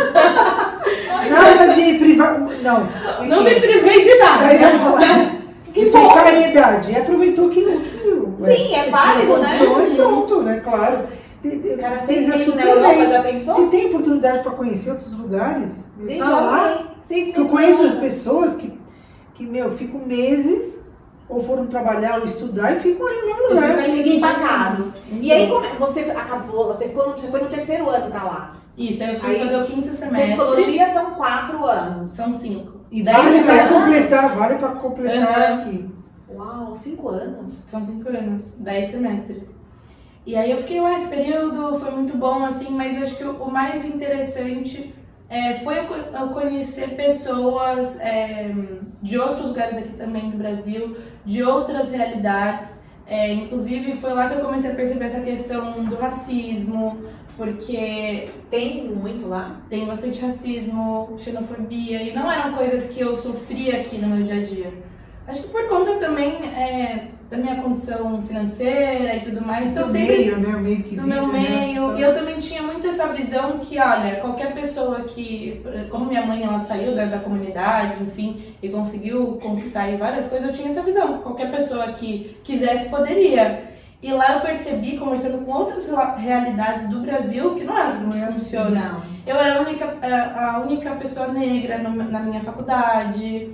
[1.29, 2.51] Nada de privado.
[2.61, 2.87] Não.
[3.27, 4.53] Não me privei de nada.
[4.53, 5.41] Eu ia falar.
[5.71, 6.05] Que bom.
[6.05, 6.91] precariedade.
[6.91, 9.57] E aproveitou que, que Sim, é válido, né?
[9.95, 10.59] pronto, né?
[10.61, 11.07] Claro.
[11.79, 13.07] Cara, seis meses na Europa, bem.
[13.09, 13.55] já pensou?
[13.55, 15.71] Se tem oportunidade para conhecer outros lugares,
[16.05, 16.77] Gente, tá lá.
[17.01, 18.77] Seis meses eu conheço pessoas que,
[19.33, 20.80] que, meu, ficam meses
[21.31, 23.71] ou foram trabalhar ou estudar e ficam ali no mesmo lugar.
[23.79, 24.93] ali ninguém pagado.
[25.09, 28.53] E aí, como você acabou, você ficou no, foi no terceiro ano pra lá.
[28.77, 30.35] Isso, aí eu fui Aí, fazer o quinto semestre.
[30.35, 32.09] Psicologia são quatro anos.
[32.09, 32.81] São cinco.
[32.91, 33.71] E Dez vale para semestres.
[33.83, 35.61] completar, vale para completar Uhum.
[35.61, 35.89] aqui.
[36.33, 37.53] Uau, cinco anos.
[37.67, 39.43] São cinco anos, dez semestres.
[40.25, 43.49] E aí eu fiquei lá esse período, foi muito bom, assim, mas acho que o,
[43.51, 44.93] mais interessante
[45.29, 48.53] é, foi eu conhecer pessoas é,
[49.01, 52.79] de outros lugares aqui também do Brasil, de outras realidades.
[53.05, 56.97] É, inclusive foi lá que eu comecei a perceber essa questão do racismo,
[57.35, 59.61] porque Tem muito lá.
[59.69, 64.35] tem bastante racismo, xenofobia, e não eram coisas que eu sofria aqui no meu dia
[64.41, 64.73] a dia.
[65.27, 69.93] Acho que por conta também é, da minha condição financeira e tudo mais, então do
[69.93, 70.59] sempre meio, né?
[70.59, 71.39] Meio que do meu né?
[71.39, 71.97] meio.
[71.97, 76.43] E eu também tinha muito essa visão que, olha, qualquer pessoa que, como minha mãe
[76.43, 80.81] ela saiu da, da comunidade, enfim, e conseguiu conquistar aí várias coisas, eu tinha essa
[80.81, 81.19] visão.
[81.19, 83.71] que Qualquer pessoa que quisesse poderia.
[84.03, 88.13] E lá eu percebi, conversando com outras realidades do Brasil, que não é assim Não
[88.13, 88.39] é que assim.
[88.39, 88.69] funciona.
[88.71, 89.03] Não.
[89.25, 93.51] Eu era a única, a única pessoa negra na minha faculdade,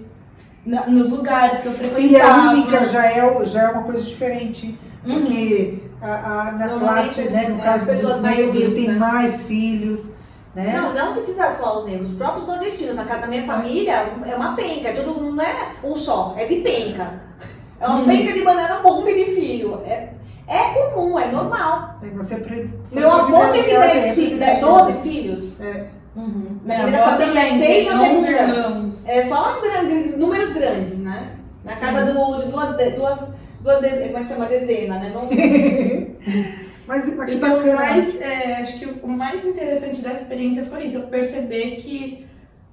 [0.67, 2.49] na- nos lugares que eu Filha frequentava.
[2.51, 4.77] única já é, já é uma coisa diferente.
[5.05, 5.21] Uhum.
[5.21, 6.07] Porque a,
[6.49, 8.99] a- na classe, né, no é, caso dos negros, tem né?
[8.99, 10.01] mais filhos,
[10.53, 10.73] né?
[10.75, 12.95] Não, não precisa só os negros, os próprios nordestinos.
[12.95, 13.93] Na casa da minha família
[14.25, 15.53] é uma penca, é tudo, não é
[15.83, 17.13] um só, é de penca.
[17.79, 18.05] É uma Hum.
[18.05, 19.81] penca de banana, um monte de filho.
[19.85, 20.09] É,
[20.47, 21.95] é comum, é normal.
[22.91, 24.91] Meu avô teve privilegiado, 10 é, filhos, 10, privilegiado.
[24.91, 25.61] 12 filhos.
[26.17, 26.59] Uhum.
[26.63, 28.31] Minha primeira avó família, também seis tem na 11 segunda.
[28.31, 29.07] irmãos.
[29.07, 31.29] É só em números grandes, né?
[31.63, 31.79] Na Sim.
[31.79, 33.29] casa do, de duas, duas,
[33.61, 34.45] duas deze- como é que chama?
[34.47, 35.11] Dezena, né?
[35.13, 35.27] Não,
[36.87, 37.75] Mas, que Então, bacana.
[37.75, 42.25] mais, é, acho que o mais interessante dessa experiência foi isso, eu perceber que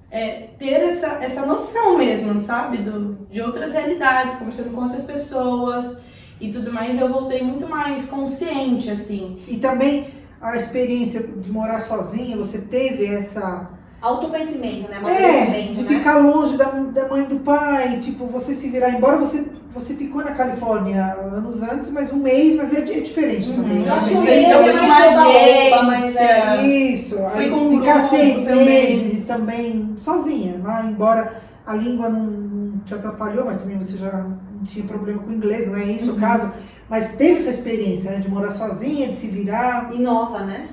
[0.09, 2.77] é, ter essa, essa noção mesmo, sabe?
[2.77, 5.97] Do, de outras realidades, conversando com outras pessoas
[6.39, 9.39] e tudo mais, eu voltei muito mais consciente, assim.
[9.49, 10.07] E também
[10.53, 13.69] a experiência de morar sozinha, você teve essa.
[14.01, 15.01] autoconhecimento, né?
[15.05, 15.87] É, de né?
[15.87, 19.95] ficar longe da, da mãe e do pai, tipo, você se virar, embora você, você
[19.95, 23.55] ficou na Califórnia anos antes, mas um mês, mas é, é diferente Uhum.
[23.63, 23.85] também.
[23.85, 24.81] Eu acho que É bem mês Eu é fui diferente.
[24.81, 26.41] com mais oba-oba, mas é...
[26.41, 26.67] agência.
[26.93, 28.65] Isso, Fui aí com um ficar grupo seis também.
[28.65, 30.87] meses e também sozinha, né?
[30.91, 35.31] embora a língua não, não te atrapalhou, mas também você já não tinha problema com
[35.31, 36.17] o inglês, não é isso Uhum.
[36.17, 36.51] o caso,
[36.89, 39.93] mas teve essa experiência né, de morar sozinha, de se virar.
[39.93, 40.69] E nova, né?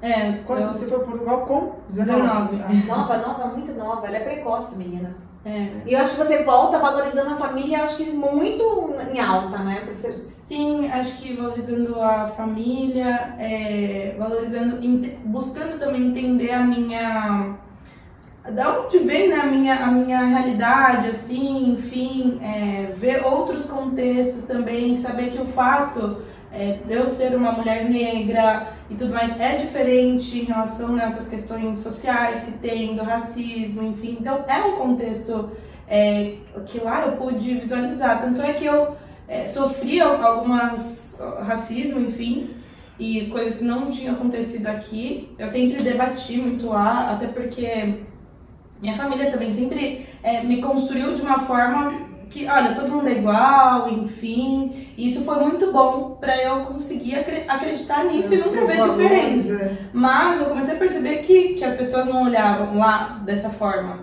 [0.00, 2.56] É, Quando eu- você foi para Portugal com 19.
[2.86, 4.06] Nova, nova, muito nova.
[4.06, 5.16] Ela é precoce, menina.
[5.44, 5.68] é.
[5.86, 9.58] E eu acho que você volta valorizando a família, eu acho que muito em alta,
[9.58, 9.76] né?
[9.84, 10.24] Porque você...
[10.46, 14.78] Sim, acho que valorizando a família, é, valorizando,
[15.24, 17.56] buscando também entender a minha.
[18.54, 24.44] Da onde vem né, a, minha, a minha realidade, assim, enfim, é, ver outros contextos
[24.46, 29.38] também, saber que o fato é, de eu ser uma mulher negra e tudo mais
[29.38, 34.16] é diferente em relação nessas questões sociais que tem, do racismo, enfim.
[34.20, 35.50] Então, é um contexto
[35.86, 38.20] é, que lá eu pude visualizar.
[38.20, 38.96] Tanto é que eu
[39.28, 42.50] é, sofri al- algumas racismo, enfim,
[42.98, 45.34] e coisas que não tinham acontecido aqui.
[45.38, 47.94] Eu sempre debati muito lá, até porque
[48.80, 51.92] minha família também sempre é, me construiu de uma forma
[52.30, 54.88] que, olha, todo mundo é igual, enfim.
[54.96, 58.76] E isso foi muito bom para eu conseguir acre- acreditar nisso e Os nunca ver
[58.76, 59.02] valores,
[59.44, 59.52] diferença.
[59.64, 59.76] é.
[59.92, 64.00] Mas eu comecei a perceber que, que as pessoas não olhavam lá dessa forma.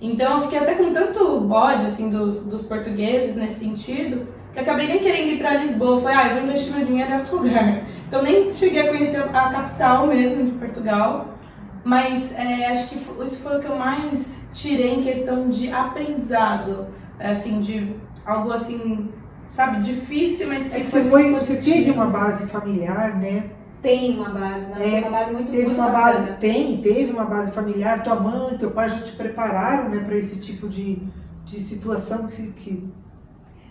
[0.00, 4.88] Então eu fiquei até com tanto bode assim, dos, dos portugueses nesse sentido, que acabei
[4.88, 5.96] nem querendo ir para Lisboa.
[5.96, 7.84] Eu falei, ah, eu vou investir meu dinheiro em outro lugar.
[8.08, 11.37] Então nem cheguei a conhecer a capital mesmo de Portugal.
[11.84, 16.86] Mas é, acho que isso foi o que eu mais tirei em questão de aprendizado.
[17.20, 19.08] Assim, de algo assim,
[19.48, 23.50] sabe, difícil, mas que É que foi você, foi, você teve uma base familiar, né?
[23.82, 24.76] Tem uma base, né?
[24.78, 26.12] É, Tem uma base muito, Teve muito uma bacana.
[26.26, 28.02] base, tem, teve uma base familiar.
[28.02, 31.00] Tua mãe, teu pai já te prepararam, né, para esse tipo de,
[31.44, 32.88] de situação que, que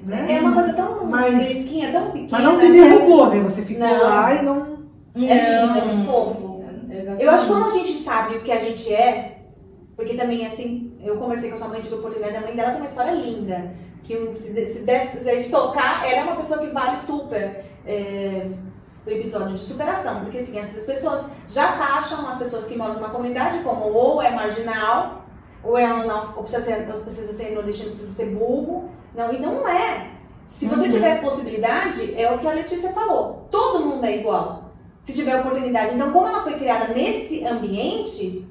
[0.02, 0.28] né?
[0.38, 2.28] É uma coisa tão Mas- mesquinha, tão pequena.
[2.32, 2.72] Mas não te né?
[2.90, 3.40] derrubou, né?
[3.42, 4.04] Você ficou Não.
[4.04, 4.78] lá e não.
[5.16, 6.47] É lindo, é muito fofo.
[7.08, 7.24] Exatamente.
[7.24, 9.40] Eu acho que quando a gente sabe o que a gente é,
[9.96, 12.72] porque também assim, eu conversei com a sua mãe, tive a oportunidade, a mãe dela
[12.72, 13.74] tem uma história linda.
[14.04, 17.66] Que se, se, desse, se a gente tocar, ela é uma pessoa que vale super
[17.86, 18.48] é,
[19.06, 20.22] o episódio de superação.
[20.22, 24.32] Porque assim, essas pessoas já taxam as pessoas que moram numa comunidade como ou é
[24.32, 25.26] marginal,
[25.64, 28.90] ou é um, ou precisa ser, ou precisa ser nordestino, precisa ser burro.
[29.14, 30.12] Não, então não é.
[30.46, 30.90] Se você Uhum.
[30.92, 33.48] tiver possibilidade, é o que a Letícia falou.
[33.52, 34.67] Todo mundo é igual.
[35.08, 35.96] Se tiver oportunidade.
[35.96, 38.46] Então, como ela foi criada nesse ambiente,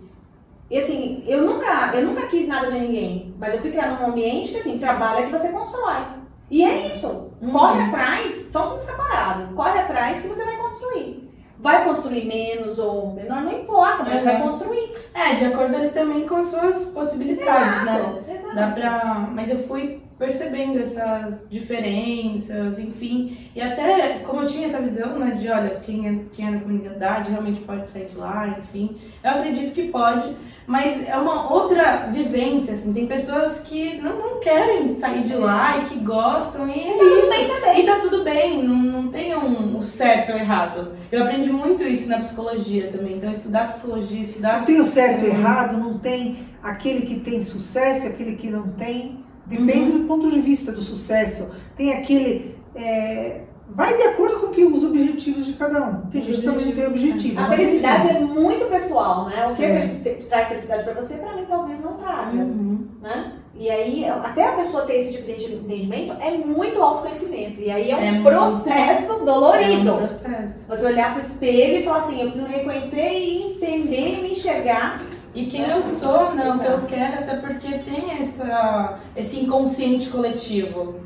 [0.70, 4.06] e assim, eu nunca, eu nunca quis nada de ninguém, mas eu fui criada num
[4.08, 6.02] ambiente que assim, trabalha que você constrói.
[6.50, 7.30] E é isso.
[7.42, 7.52] Uhum.
[7.52, 9.54] Corre atrás, só se você ficar parado.
[9.54, 11.30] Corre atrás que você vai construir.
[11.58, 14.24] Vai construir menos ou menor, não importa, mas Uhum.
[14.24, 14.92] vai construir.
[15.12, 17.98] É, de acordo ali também com as suas possibilidades, né?
[17.98, 18.54] Exato, exato.
[18.54, 19.28] Dá pra.
[19.34, 23.36] Mas eu fui percebendo essas diferenças, enfim.
[23.54, 26.58] E até, como eu tinha essa visão, né, de olha, quem é, quem é da
[26.60, 28.96] comunidade realmente pode sair de lá, enfim.
[29.22, 30.34] Eu acredito que pode,
[30.66, 32.92] mas é uma outra vivência, assim.
[32.94, 36.98] Tem pessoas que não, não querem sair de lá e que gostam, e é Tá
[36.98, 37.28] tudo isso.
[37.30, 37.80] bem também.
[37.80, 40.92] E tá tudo bem, não, não tem um, um certo ou errado.
[41.12, 43.16] Eu aprendi muito isso na psicologia também.
[43.18, 44.58] Então, estudar psicologia, estudar.
[44.60, 48.48] Não tem o certo e errado, não tem aquele que tem sucesso e aquele que
[48.50, 49.25] não tem.
[49.46, 49.98] Depende Uhum.
[50.02, 51.48] do ponto de vista do sucesso.
[51.76, 52.54] Tem aquele.
[52.74, 56.02] é, vai de acordo com que os objetivos de cada um.
[56.10, 57.40] Tem gente que também tem objetivos, objetivo.
[57.40, 59.46] A felicidade é muito pessoal, né?
[59.46, 59.88] O que É.
[60.28, 62.86] traz felicidade pra você, pra mim talvez não traga, Uhum.
[63.02, 63.32] né?
[63.58, 67.58] E aí, até a pessoa ter esse tipo de entendimento é muito autoconhecimento.
[67.60, 69.92] E aí é um É muito- processo É dolorido.
[69.94, 70.66] um processo.
[70.68, 75.00] Você olhar pro espelho e falar assim, eu preciso reconhecer e entender e me enxergar.
[75.36, 76.50] E quem eu sou, né?
[76.50, 81.00] O que eu quero, até porque tem essa, esse inconsciente coletivo.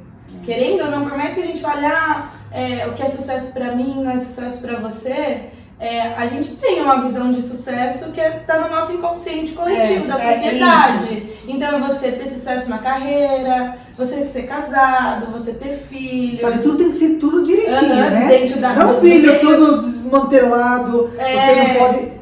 [0.44, 3.52] Querendo ou não, por mais que a gente fale, ah, é, o que é sucesso
[3.52, 5.46] pra mim não é sucesso pra você,
[5.80, 10.04] é, a gente tem uma visão de sucesso que é, tá no nosso inconsciente coletivo,
[10.04, 11.32] É, da é sociedade.
[11.48, 16.40] então é você ter sucesso na carreira, você ser casado, você ter filhos.
[16.40, 18.28] Só que tudo tem que ser tudo direitinho, aham, né?
[18.28, 21.32] Dentro da Não filho todo desmantelado, É.
[21.32, 22.19] você não pode.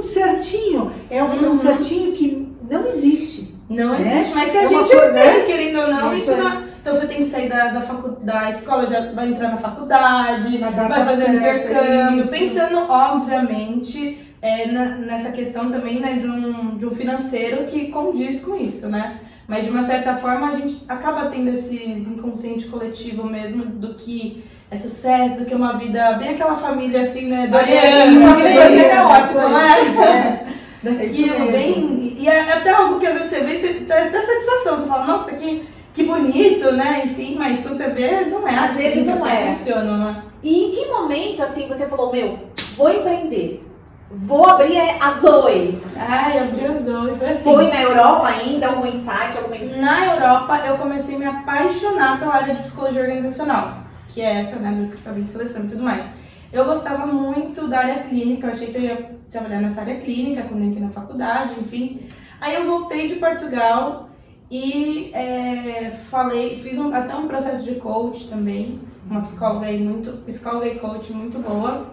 [0.00, 0.92] Tudo certinho.
[1.10, 1.52] É um, Uhum.
[1.52, 3.54] um certinho que não existe.
[3.68, 4.18] Não né?
[4.18, 6.94] existe, mas que a É gente coisa, tem, querendo ou não, Isso isso não- Então
[6.94, 8.08] você tem que sair da, da, facu...
[8.24, 12.30] da escola, já vai entrar na faculdade, data vai fazer um certa, intercâmbio, isso.
[12.30, 18.40] pensando, obviamente, é, na- nessa questão também né, de, um, de um financeiro que condiz
[18.42, 19.20] com isso, né?
[19.46, 24.42] Mas de uma certa forma a gente acaba tendo esses inconsciente coletivo mesmo do que
[24.70, 27.48] é sucesso, do que é uma vida, bem aquela família assim, né?
[27.48, 29.94] Doriana, família Doriana é isso ótimo, aí.
[29.94, 30.44] não é?
[30.82, 30.88] É.
[30.88, 31.52] daquilo, isso mesmo.
[31.52, 32.16] bem.
[32.18, 34.78] E é até algo que às vezes você vê, você traz até satisfação.
[34.78, 37.02] Você fala, nossa, que, que bonito, né?
[37.04, 39.52] Enfim, mas quando você vê, não é Às assim vezes não é.
[39.52, 40.22] funcionam, né?
[40.42, 42.38] E em que momento, assim, você falou, meu,
[42.76, 43.66] vou empreender.
[44.10, 45.80] Vou abrir a Zoe.
[45.96, 47.42] Ai, abriu os olhos, foi assim.
[47.44, 49.56] Foi na Europa ainda, algum insight, alguma...
[49.80, 53.74] Na Europa, eu comecei a me apaixonar pela área de psicologia organizacional,
[54.12, 56.04] que é essa, né, do recrutamento de seleção e tudo mais.
[56.52, 60.42] Eu gostava muito da área clínica, eu achei que eu ia trabalhar nessa área clínica
[60.42, 62.00] quando eu entrei na faculdade, enfim.
[62.40, 64.08] Aí eu voltei de Portugal
[64.50, 70.10] e é, falei, fiz um- até um processo de coach também, uma psicóloga aí muito,
[70.24, 71.86] psicóloga e coach muito boa.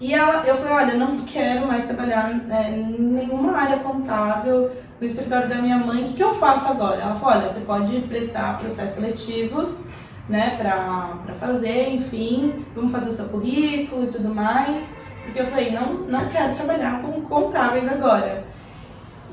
[0.00, 4.70] E ela, eu falei, olha, eu não quero mais trabalhar é, em nenhuma área contábil
[5.00, 7.00] no escritório da minha mãe, o que, que eu faço agora?
[7.02, 9.88] Ela falou, olha, você pode prestar processos seletivos,
[10.30, 14.88] né, pra fazer, enfim, vamos fazer o seu currículo e tudo mais.
[15.24, 18.44] Porque eu falei, não, não quero trabalhar com contábeis agora.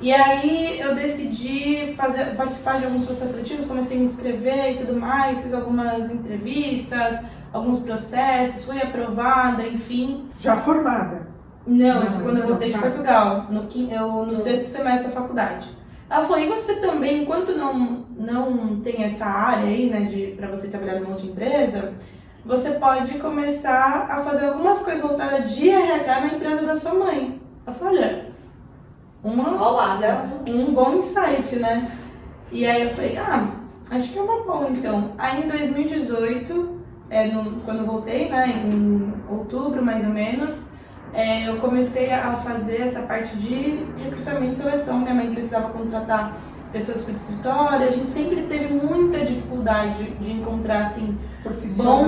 [0.01, 4.77] E aí eu decidi fazer, participar de alguns processos seletivos, comecei a me inscrever e
[4.77, 10.29] tudo mais, fiz algumas entrevistas, alguns processos, fui aprovada, enfim.
[10.39, 11.27] Já formada.
[11.65, 12.79] Não, Não, isso quando eu voltei de.
[12.79, 15.76] Portugal, no, eu, no sexto semestre da faculdade.
[16.09, 20.47] Ela falou, e você também, enquanto não, não tem essa área aí, né, de, pra
[20.47, 21.93] você trabalhar numa outra empresa,
[22.45, 27.41] você pode começar a fazer algumas coisas voltadas de RH na empresa da sua mãe.
[27.65, 28.27] Ela falou, olha,
[29.23, 30.25] uma, Olha lá, já...
[30.53, 31.91] um bom insight, né?
[32.51, 33.49] E aí eu falei, ah,
[33.91, 35.11] acho que é uma boa então.
[35.17, 36.77] Aí em 2018,
[37.09, 40.71] é, no- quando eu voltei, né, em outubro mais ou menos,
[41.13, 44.99] é, eu comecei a fazer essa parte de recrutamento e seleção.
[44.99, 46.37] Minha mãe precisava contratar
[46.71, 51.53] pessoas para o escritório, a gente sempre teve muita dificuldade de, de encontrar, assim, bons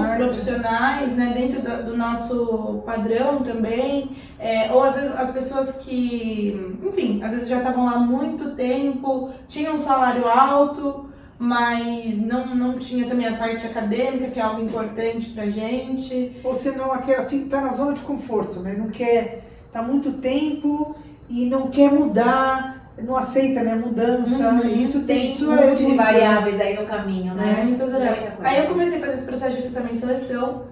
[0.05, 0.17] Profissionais.
[0.17, 6.75] profissionais, né, dentro da- do nosso padrão também, é, ou às vezes as pessoas que,
[6.83, 11.09] enfim, às vezes já estavam lá há muito tempo, tinham um salário alto,
[11.39, 16.35] mas não, não tinha também a parte acadêmica, que é algo importante pra gente.
[16.43, 18.75] Ou senão aquela tá na zona de conforto, né?
[18.77, 20.95] Não quer tá muito tempo
[21.29, 24.49] e não quer mudar, não aceita, né, mudança.
[24.49, 24.67] Uhum.
[24.67, 27.63] Isso tem Tem isso um é monte de variáveis aí no caminho, né?
[27.63, 28.19] Muitas Muita horas.
[28.19, 28.35] coisa.
[28.43, 30.63] Aí eu comecei a fazer esse processo de recrutamento e seleção,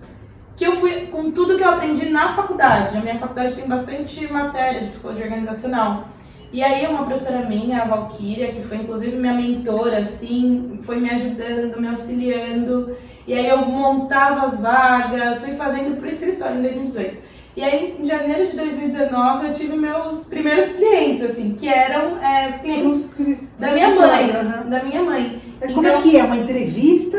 [0.58, 2.98] que eu fui com tudo que eu aprendi na faculdade.
[2.98, 6.10] A minha faculdade tem bastante matéria de psicologia organizacional.
[6.52, 11.10] E aí uma professora minha, a Valkyria, que foi inclusive minha mentora, assim, foi me
[11.10, 12.96] ajudando, me auxiliando.
[13.28, 17.18] E aí eu montava as vagas, fui fazendo pro escritório em 2018.
[17.58, 22.52] E aí, em janeiro de 2019, eu tive meus primeiros clientes, assim, que eram é,
[22.52, 24.30] os clientes da minha mãe.
[24.30, 24.70] Aham.
[24.70, 25.42] Da minha mãe.
[25.60, 26.24] É, Como é Então- que é?
[26.24, 27.18] Uma entrevista,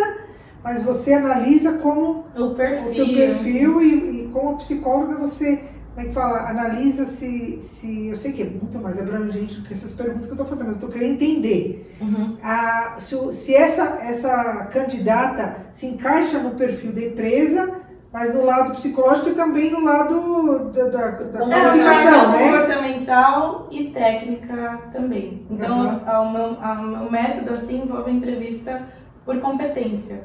[0.62, 2.90] mas você analisa como O perfil.
[2.92, 5.64] o teu perfil e, e como psicóloga você,
[5.98, 9.66] como é que fala, analisa se, se eu sei que é muito mais abrangente do
[9.66, 11.96] que essas perguntas que eu estou fazendo, mas eu estou querendo entender.
[12.00, 12.38] Uhum.
[12.40, 17.80] a- se, se essa, essa candidata se encaixa no perfil da empresa,
[18.12, 22.52] mas no lado psicológico e também no lado da, da, da qualificação, né?
[22.52, 25.44] comportamental e técnica também.
[25.50, 26.22] Então, Uhum.
[26.22, 28.82] o, meu, o meu método assim envolve entrevista
[29.24, 30.24] por competência.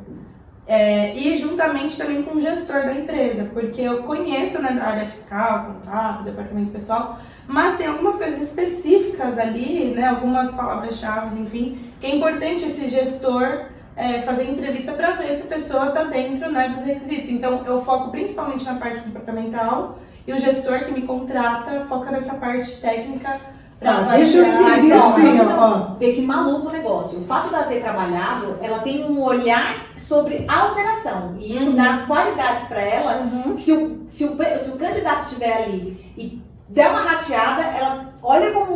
[0.65, 5.06] É, e juntamente também com o gestor da empresa, porque eu conheço né, da área
[5.08, 12.08] fiscal, contábil, departamento pessoal, mas tem algumas coisas específicas ali, né, algumas palavras-chave, enfim, que
[12.08, 16.69] é importante esse gestor é, fazer entrevista para ver se a pessoa está dentro né,
[16.69, 17.30] dos requisitos.
[17.30, 22.36] Então, eu foco principalmente na parte comportamental e o gestor que me contrata foca nessa
[22.36, 23.53] parte técnica.
[23.84, 25.78] Tá, deixa eu entender essa- assim, ó.
[26.00, 27.19] Vê que maluco o negócio.
[27.19, 31.36] O fato dela ter trabalhado, ela tem um olhar sobre a operação.
[31.39, 31.76] E isso Uhum.
[31.76, 33.22] dá qualidades para ela.
[33.22, 33.60] Uhum.
[33.60, 38.52] Se o, se, o, se o candidato estiver ali e der uma rateada, ela olha
[38.52, 38.74] como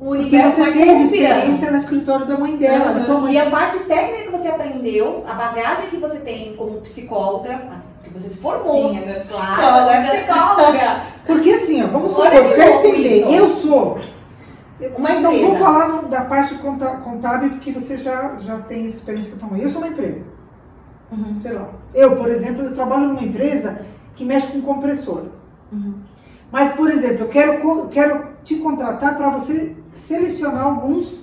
[0.00, 1.34] o universo você vai teve conspirando.
[1.38, 2.92] experiência no escritório da mãe dela.
[2.92, 3.00] Uhum.
[3.02, 7.60] Então, E a parte técnica que você aprendeu, a bagagem que você tem como psicóloga,
[8.02, 8.90] que você se formou.
[8.90, 11.00] Sim, agora Claro, agora é psicóloga.
[11.26, 13.30] porque assim, ó, vamos supor, eu quero entender, isso.
[13.30, 13.98] eu sou
[14.96, 15.46] Uma Não empresa.
[15.48, 19.60] vou falar no- da parte contábil porque você já, já tem experiência com mãe.
[19.62, 20.26] Eu sou uma empresa,
[21.10, 21.40] Uhum.
[21.42, 21.68] sei lá.
[21.94, 23.80] Eu, por exemplo, eu trabalho numa empresa
[24.14, 25.24] que mexe com compressor.
[25.72, 25.94] Uhum.
[26.52, 31.18] Mas, por exemplo, eu quero, quero te contratar para você selecionar alguns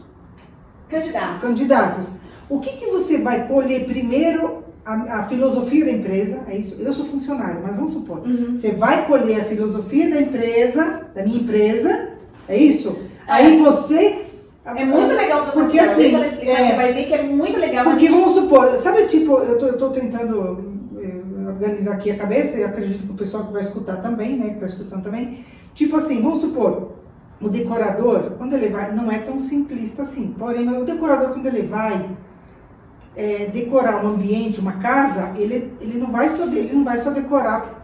[0.90, 1.42] Candidatos.
[1.48, 2.06] candidatos.
[2.50, 4.64] O que, que você vai colher primeiro?
[4.86, 6.76] A, a filosofia da empresa, é isso?
[6.80, 8.20] Eu sou funcionário, mas vamos supor.
[8.20, 8.56] Uhum.
[8.56, 12.10] Você vai colher a filosofia da empresa, da minha empresa,
[12.48, 12.96] é isso?
[13.28, 14.26] Aí você.
[14.66, 17.22] É muito legal processo Porque, assim, Deixa ela explicar, é- você vai ver que é
[17.24, 17.84] muito legal.
[17.84, 22.10] Porque a gente- vamos supor, sabe tipo, eu tô, eu tô tentando eh, organizar aqui
[22.10, 25.04] a cabeça e acredito que o pessoal que vai escutar também, né, que tá escutando
[25.04, 25.46] também.
[25.76, 26.94] Tipo assim, vamos supor,
[27.40, 31.68] o decorador, quando ele vai, não é tão simplista assim, porém, o decorador quando ele
[31.68, 32.10] vai
[33.16, 37.12] eh, decorar um ambiente, uma casa, ele, ele, não vai só, ele não vai só
[37.12, 37.75] decorar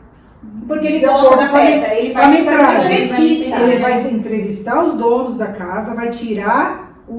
[0.68, 1.94] Porque ele gosta da a me- peça.
[1.94, 3.56] Ele a vai fazer entrevista.
[3.60, 7.14] Ele vai entrevistar os donos da casa, vai tirar o,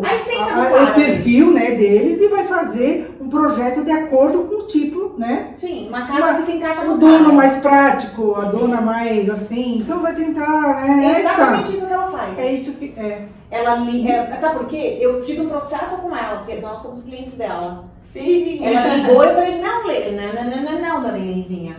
[0.00, 0.90] o, A essência do a- quadro.
[0.90, 5.50] o perfil né, deles e vai fazer um projeto de acordo com o tipo, né?
[5.54, 7.32] Sim, uma casa Uma- que se encaixa O no dono quadro.
[7.34, 11.06] mais prático, a dona mais assim, então vai tentar, né?
[11.06, 11.20] É tá.
[11.20, 12.38] exatamente isso que ela faz.
[12.38, 13.22] É isso que é.
[13.50, 14.06] Ela li...
[14.10, 14.98] é, sabe por quê?
[15.00, 17.84] Eu tive um processo com ela, porque nós somos clientes dela.
[18.12, 18.60] Sim.
[18.62, 21.76] Ela ligou e eu falei, não, Lê, não, não, não, não, não, dona Inizinha.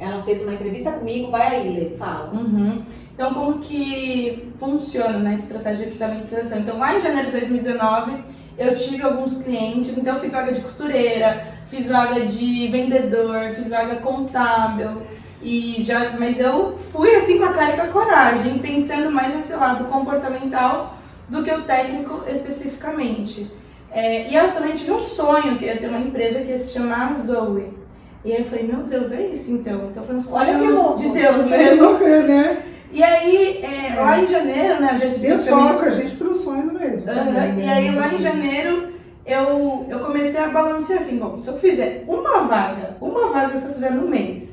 [0.00, 2.32] Ela fez uma entrevista comigo, vai aí, Lê, fala.
[2.32, 2.82] Uhum.
[3.14, 6.58] Então, como que funciona né, esse processo de e seleção?
[6.58, 8.24] Então, lá em janeiro de 2019,
[8.56, 13.68] eu tive alguns clientes, então eu fiz vaga de costureira, fiz vaga de vendedor, fiz
[13.68, 15.02] vaga contábil,
[15.42, 19.34] e já, mas eu fui assim com a cara e com a coragem, pensando mais
[19.34, 20.94] nesse lado comportamental
[21.28, 23.50] do que o técnico especificamente.
[23.90, 26.72] É, e eu também tive um sonho, que ia ter uma empresa que ia se
[26.72, 27.79] chamar Zoe.
[28.24, 29.88] E aí eu falei, meu Deus, é isso então.
[29.90, 30.98] Então foi um sonho Olha que louco.
[30.98, 31.84] de Deus É mesmo.
[31.84, 32.62] louco, né?
[32.92, 36.72] E aí, é, lá em janeiro, né, disse Deus fala com a gente pelos sonhos
[36.72, 37.02] mesmo.
[37.02, 37.72] Também, E né?
[37.72, 38.88] aí, lá em janeiro,
[39.24, 43.66] eu, eu comecei a balancear assim, bom, se eu fizer uma vaga, uma vaga se
[43.66, 44.48] eu fizer no mês,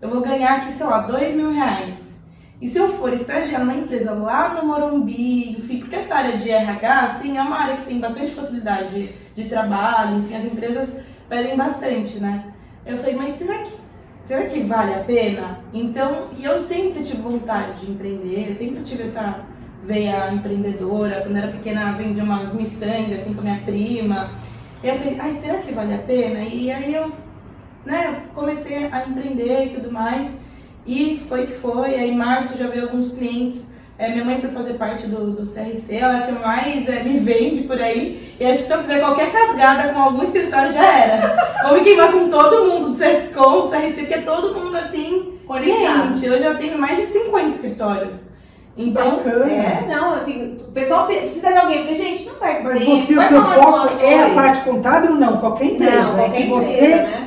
[0.00, 2.14] eu vou ganhar aqui, sei lá, dois mil reais.
[2.62, 6.48] E se eu for estagiar numa empresa lá no Morumbi, enfim, porque essa área de
[6.48, 9.08] RH, assim, é uma área que tem bastante possibilidade de,
[9.42, 10.90] de trabalho, enfim, as empresas
[11.28, 12.44] pedem bastante, né?
[12.86, 13.72] Eu falei, mas será que,
[14.26, 15.60] será que vale a pena?
[15.72, 19.44] Então, e eu sempre tive vontade de empreender, sempre tive essa
[19.82, 24.32] veia empreendedora, quando era pequena vendia umas miçangas, assim, com minha prima.
[24.82, 26.40] E eu falei, ai, será que vale a pena?
[26.40, 27.12] E aí eu,
[27.84, 30.36] né, comecei a empreender e tudo mais.
[30.86, 31.94] E foi que foi.
[31.94, 33.72] Aí em março já veio alguns clientes.
[33.96, 37.18] É, minha mãe, por fazer parte do, do CRC, ela é que mais é, me
[37.20, 38.34] vende por aí.
[38.40, 41.54] E acho que se eu fizer qualquer cagada com algum escritório já era.
[41.68, 45.38] Vou me queimar com todo mundo do CESCOM, do CRC, porque é todo mundo assim,
[45.46, 46.08] Conectado.
[46.18, 46.26] cliente.
[46.26, 48.14] Eu já tenho mais de 50 escritórios.
[48.76, 49.52] Então, Bacana.
[49.52, 51.76] É, não, assim, o pessoal pe- precisa de alguém.
[51.76, 52.96] Eu falei, gente, não perde Mas tempo.
[53.06, 55.36] você, vai o teu foco é a parte contábil ou não?
[55.36, 55.92] Qualquer empresa.
[56.02, 56.88] Não, é qualquer que empresa, você.
[56.88, 57.23] né?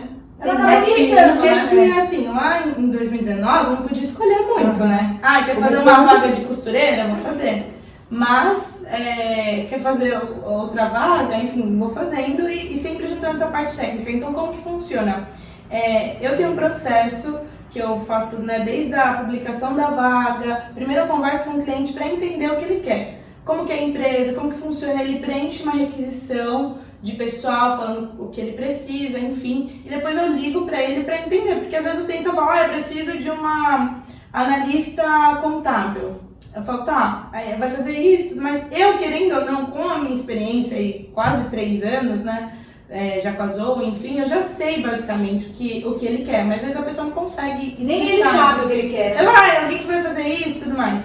[0.55, 1.67] Tem mais fechando, é né?
[1.69, 5.19] que, assim, lá em 2019 eu não podia escolher muito, né?
[5.21, 7.07] Ah, quer fazer uma vaga de costureira?
[7.07, 7.73] Vou fazer.
[8.09, 11.37] Mas, é, quer fazer outra vaga?
[11.37, 14.11] Enfim, vou fazendo e, e sempre juntando essa parte técnica.
[14.11, 15.27] Então, como que funciona?
[15.69, 20.71] É, eu tenho um processo que que eu faço né, desde a publicação da vaga.
[20.73, 23.21] Primeiro eu converso com o cliente para entender o que ele quer.
[23.45, 28.21] Como que é a empresa, como que funciona, ele preenche uma requisição de pessoal falando
[28.21, 31.83] o que ele precisa, enfim, e depois eu ligo para ele para entender, porque às
[31.83, 36.15] vezes o cliente só fala, ah, eu preciso de uma analista contábil.
[36.55, 37.29] Eu falo, tá,
[37.59, 41.83] vai fazer isso, mas eu querendo ou não, com a minha experiência aí, quase três
[41.83, 42.51] anos, né,
[42.89, 46.59] é, já casou, enfim, eu já sei basicamente o que, o que ele quer, mas
[46.59, 47.85] às vezes a pessoa não consegue explicar.
[47.85, 49.15] Nem ele sabe o que ele quer.
[49.15, 49.23] Né?
[49.23, 51.03] Vai, alguém que vai fazer isso e tudo mais.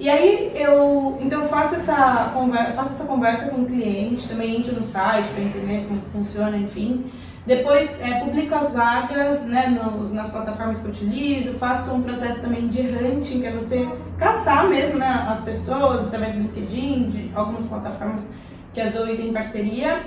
[0.00, 4.74] E aí eu então faço essa conversa, faço essa conversa com o cliente, também entro
[4.74, 7.12] no site para entender como funciona, enfim.
[7.46, 12.40] Depois é, publico as vagas né, nos, nas plataformas que eu utilizo, faço um processo
[12.40, 13.86] também de hunting, que é você
[14.18, 18.30] caçar mesmo né, as pessoas através do LinkedIn, de algumas plataformas
[18.72, 20.02] que a Zoe tem parceria.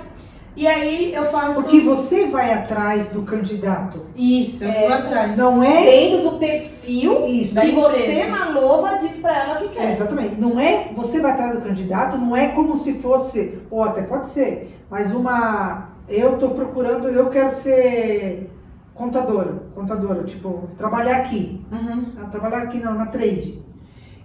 [0.56, 1.60] E aí eu faço.
[1.60, 4.06] Porque você vai atrás do candidato.
[4.14, 5.36] Isso, eu é, vou atrás.
[5.36, 5.84] Não é?
[5.84, 7.60] Dentro do perfil Isso.
[7.60, 9.90] que você, Malova, diz pra ela que quer.
[9.90, 10.40] É, exatamente.
[10.40, 14.28] Não é você vai atrás do candidato, não é como se fosse, ou até pode
[14.28, 15.88] ser, mas uma.
[16.08, 18.50] Eu tô procurando, eu quero ser
[18.94, 19.62] contadora.
[19.74, 21.64] Contadora, tipo, trabalhar aqui.
[21.72, 22.12] Uhum.
[22.20, 23.62] Ah, trabalhar aqui não, na trade.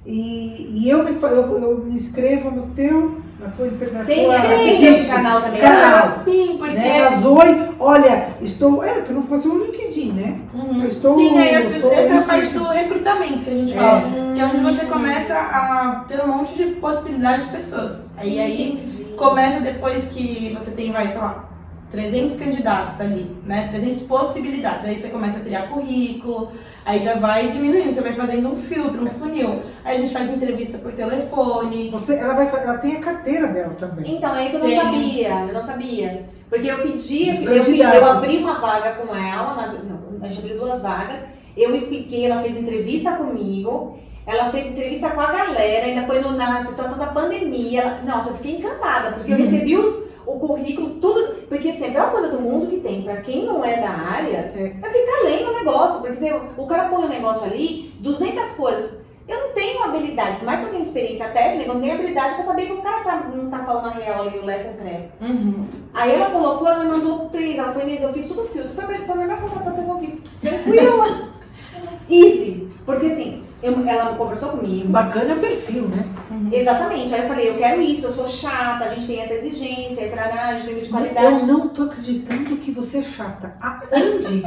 [0.06, 4.40] E, e eu, me, eu, eu me inscrevo no teu na tua, na tem, tua,
[4.42, 5.62] tem esse canal também.
[5.62, 6.74] Canal, sim, porque.
[6.74, 7.08] Né?
[7.08, 8.84] A Zoe, olha, estou.
[8.84, 10.40] É, que não fosse um LinkedIn, né?
[10.54, 10.84] Uhum.
[10.84, 13.76] Eu estou, sim, aí essa, essa é a parte do recrutamento que a gente é.
[13.78, 14.02] fala.
[14.34, 18.06] Que é onde você começa a ter um monte de possibilidade de pessoas.
[18.18, 21.50] Aí aí começa depois que você tem, vai, sei lá,
[21.92, 23.70] 300 candidatos ali, né?
[23.70, 24.86] 300 possibilidades.
[24.86, 26.52] Aí você começa a criar currículo,
[26.90, 29.62] aí já vai diminuindo, você vai fazendo um filtro, um funil.
[29.86, 31.92] Aí a gente faz entrevista por telefone.
[31.92, 34.16] Você, ela, vai, ela tem a carteira dela também.
[34.16, 34.82] Então, é isso eu não tem.
[34.82, 36.26] sabia, eu não sabia.
[36.50, 40.58] Porque eu pedi, eu, eu, abri uma vaga com ela, na, não, a gente abriu
[40.58, 41.24] duas vagas,
[41.56, 46.32] eu expliquei, ela fez entrevista comigo, ela fez entrevista com a galera, ainda foi no,
[46.32, 47.82] na situação da pandemia.
[47.82, 49.44] Ela, nossa, eu fiquei encantada, porque eu uhum.
[49.44, 51.48] recebi os o currículo, tudo.
[51.48, 53.02] Porque sempre é uma coisa do mundo que tem.
[53.02, 56.02] Para quem não é da área, é, é ficar lendo o negócio.
[56.02, 59.00] Porque se o cara põe o um negócio ali, 200 coisas.
[59.28, 62.34] Eu não tenho habilidade, por mais que eu tenha experiência técnica, eu não tenho habilidade
[62.34, 64.74] para saber que o cara tá, não tá falando a real ali, o Lé com
[64.74, 65.12] crepe.
[65.22, 65.68] Uhum.
[65.94, 68.74] Aí ela colocou, ela me mandou três, ela foi nesse, eu fiz tudo filtro.
[68.74, 70.40] Foi, foi a melhor contratação que eu fiz.
[70.40, 71.30] Tranquila.
[72.10, 72.70] Easy.
[72.88, 74.88] Porque assim, eu, ela conversou comigo.
[74.88, 76.06] Bacana é o perfil, né?
[76.32, 76.50] Uhum.
[76.52, 77.14] Exatamente.
[77.14, 80.22] Aí eu falei, eu quero isso, eu sou chata, a gente tem essa exigência, essa
[80.22, 81.42] análise, nível de qualidade.
[81.42, 83.54] Eu não tô acreditando que você é chata.
[83.60, 84.44] Aonde?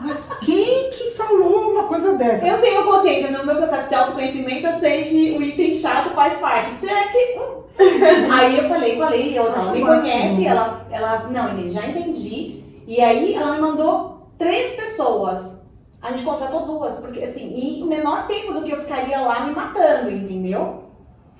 [0.00, 2.46] Mas quem que falou uma coisa dessa?
[2.46, 6.36] Eu tenho consciência, no meu processo de autoconhecimento, eu sei que o item chato faz
[6.38, 6.70] parte.
[8.32, 12.62] aí eu falei com a Lei, ela me conhece, ela, ela, não, já entendi.
[12.86, 15.63] E aí ela me mandou três pessoas
[16.04, 19.54] a gente contratou duas, porque assim, em menor tempo do que eu ficaria lá me
[19.54, 20.84] matando, entendeu?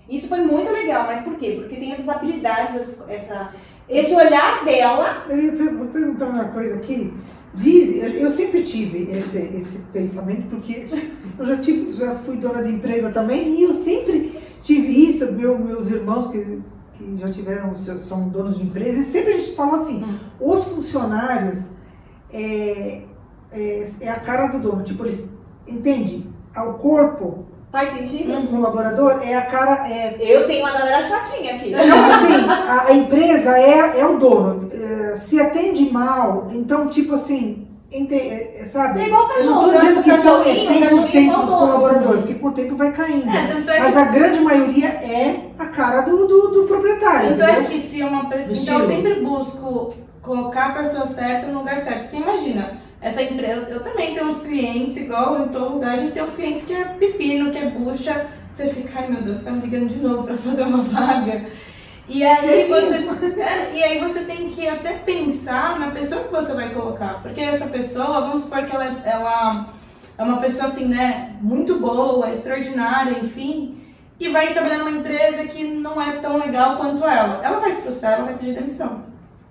[0.09, 1.57] Isso foi muito legal, mas por quê?
[1.61, 3.53] Porque tem essas habilidades, essa,
[3.87, 5.27] esse olhar dela.
[5.29, 7.13] Eu vou perguntar uma coisa aqui.
[7.53, 10.89] Diz, eu sempre tive esse, esse pensamento, porque
[11.39, 15.59] eu já, tive, já fui dona de empresa também, e eu sempre tive isso, meu,
[15.59, 16.63] meus irmãos que,
[16.95, 20.19] que já tiveram, são donos de empresa, e sempre a gente falou assim, hum.
[20.41, 21.71] os funcionários,
[22.33, 23.03] é,
[23.55, 24.83] é, é a cara do dono.
[24.83, 25.29] Tipo, eles
[25.67, 26.27] entende?
[26.57, 27.47] O corpo.
[27.71, 28.33] Faz sentido?
[28.33, 29.89] Um colaborador é a cara.
[29.89, 30.17] É...
[30.21, 31.73] Eu tenho uma galera chatinha aqui.
[31.73, 34.69] Então, assim, a, a empresa é, é o dono.
[34.73, 39.01] É, se atende mal, então, tipo assim, ente, é, é sabe?
[39.01, 39.49] É igual cachorro.
[39.49, 42.93] Eu não estou dizendo que são é 100% dos colaboradores, porque com o tempo vai
[42.93, 43.29] caindo.
[43.29, 47.33] É, mas a grande maioria é a cara do, do, do proprietário.
[47.33, 48.57] Então é que se uma pessoa.
[48.57, 52.03] Então eu sempre busco colocar a pessoa certa no lugar certo.
[52.03, 56.15] Porque imagina essa empresa, eu também tenho uns clientes, igual em todo lugar, a gente
[56.15, 59.51] tem uns clientes que é pepino, que é bucha, você fica, ai meu Deus, tá
[59.51, 61.45] me ligando de novo para fazer uma vaga.
[62.09, 63.07] E aí, você,
[63.43, 67.21] é, e aí você tem que até pensar na pessoa que você vai colocar.
[67.21, 69.75] Porque essa pessoa, vamos supor que ela, ela
[70.17, 73.83] é uma pessoa assim, né, muito boa, extraordinária, enfim,
[74.19, 77.43] e vai trabalhar numa empresa que não é tão legal quanto ela.
[77.45, 79.03] Ela vai se frustrar, ela vai pedir demissão.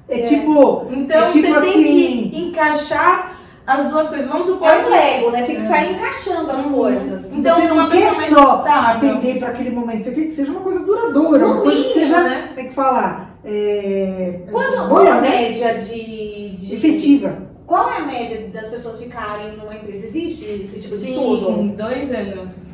[0.09, 0.27] É, é.
[0.27, 0.87] tipo.
[0.89, 1.83] Então é tipo você assim...
[1.83, 4.27] tem que encaixar as duas coisas.
[4.27, 5.41] Vamos supor é um Lego, né?
[5.41, 6.73] Você tem que sair encaixando as uhum.
[6.73, 7.33] coisas.
[7.33, 10.79] Então, você não quer só atender para aquele momento, você quer que seja uma coisa
[10.79, 12.49] duradoura, uma coisa que seja, né?
[12.55, 13.37] Tem que falar.
[13.45, 15.29] É, Quanto, boa, qual é a né?
[15.29, 17.53] média de, de, Efetiva.
[17.65, 20.05] Qual é a média das pessoas ficarem numa empresa?
[20.05, 21.75] Existe esse tipo de Sim, estudo?
[21.75, 22.73] dois anos.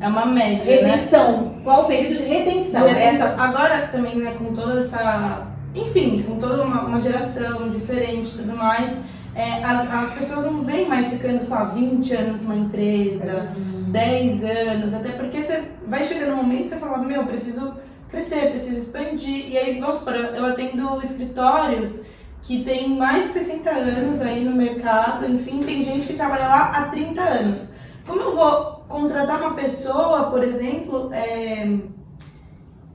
[0.00, 1.42] É uma média, retenção.
[1.42, 1.60] né?
[1.64, 2.86] Qual o período de retenção?
[2.86, 3.26] retenção.
[3.26, 3.34] Essa...
[3.36, 5.48] Agora também, né, com toda essa...
[5.74, 8.92] Enfim, com toda uma, uma geração diferente e tudo mais
[9.38, 13.52] é, as, as pessoas não vêm mais ficando só 20 anos numa empresa,
[13.86, 17.74] 10 anos, até porque você vai chegando um momento que você fala, meu, preciso
[18.10, 19.48] crescer, preciso expandir.
[19.48, 22.02] E aí, vamos supor, eu atendo escritórios
[22.42, 26.70] que tem mais de 60 anos aí no mercado, enfim, tem gente que trabalha lá
[26.72, 27.72] há 30 anos.
[28.08, 31.78] Como eu vou contratar uma pessoa, por exemplo, é,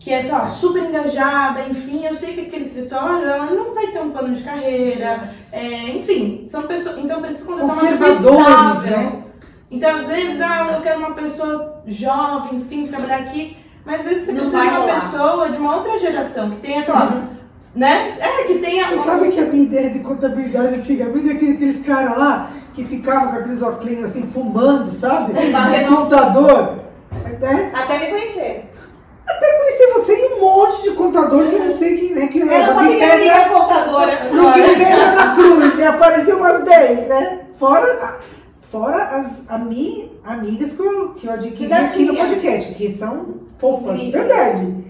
[0.04, 3.88] que é, sei lá, super engajada, enfim, eu sei que aquele escritório ela não vai
[3.88, 6.98] ter um plano de carreira, é, enfim, são pessoas.
[6.98, 8.92] Então eu preciso contratar uma pessoa estável.
[8.98, 9.24] Né?
[9.72, 14.26] Então, às vezes, ah, eu quero uma pessoa jovem, enfim, trabalhar aqui, mas às vezes
[14.26, 14.94] você Não precisa de uma rolar.
[14.96, 17.24] pessoa de uma outra geração, que tenha, sei lá,
[17.74, 18.18] né?
[18.20, 18.86] É, que tenha.
[18.90, 22.84] Você sabe que a minha ideia de contabilidade antigamente é aquele- aqueles caras lá que
[22.84, 25.32] ficavam com aqueles óculos assim, fumando, sabe?
[25.90, 26.80] No computador.
[27.40, 27.72] Né?
[27.74, 28.70] Até me conhecer.
[29.38, 32.28] Até conheci você e um monte de contador que eu não sei quem, né?
[32.28, 34.24] Que Ela só que pega- ligar contadora.
[34.32, 35.88] No que pega na cruz, né?
[35.88, 37.40] Apareceu umas 10, né?
[37.58, 38.20] Fora,
[38.72, 43.42] fora as ami, amigas que eu, que eu adquiri já aqui no podcast, que são
[43.58, 44.84] fofas, verdade.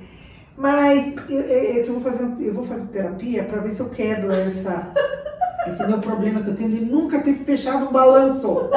[0.55, 4.31] Mas eu, eu, eu vou fazer, eu vou fazer terapia pra ver se eu quebro
[4.31, 4.91] essa,
[5.67, 8.69] esse meu problema que eu tenho de nunca ter fechado um balanço.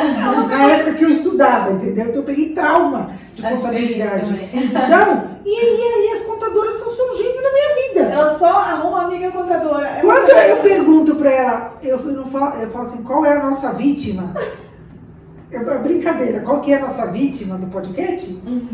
[0.48, 2.06] Na época que eu estudava, entendeu?
[2.06, 4.50] Então eu peguei trauma de Acho é contabilidade.
[4.52, 8.14] Então, e aí, e as contadoras estão surgindo na minha vida.
[8.14, 9.86] Eu só arrumo amiga contadora.
[9.86, 13.42] É Quando eu pergunto pra ela, eu, não falo, eu falo assim, qual é a
[13.42, 14.32] nossa vítima?
[15.50, 18.28] É brincadeira, qual que é a nossa vítima do podcast?
[18.44, 18.68] Uhum.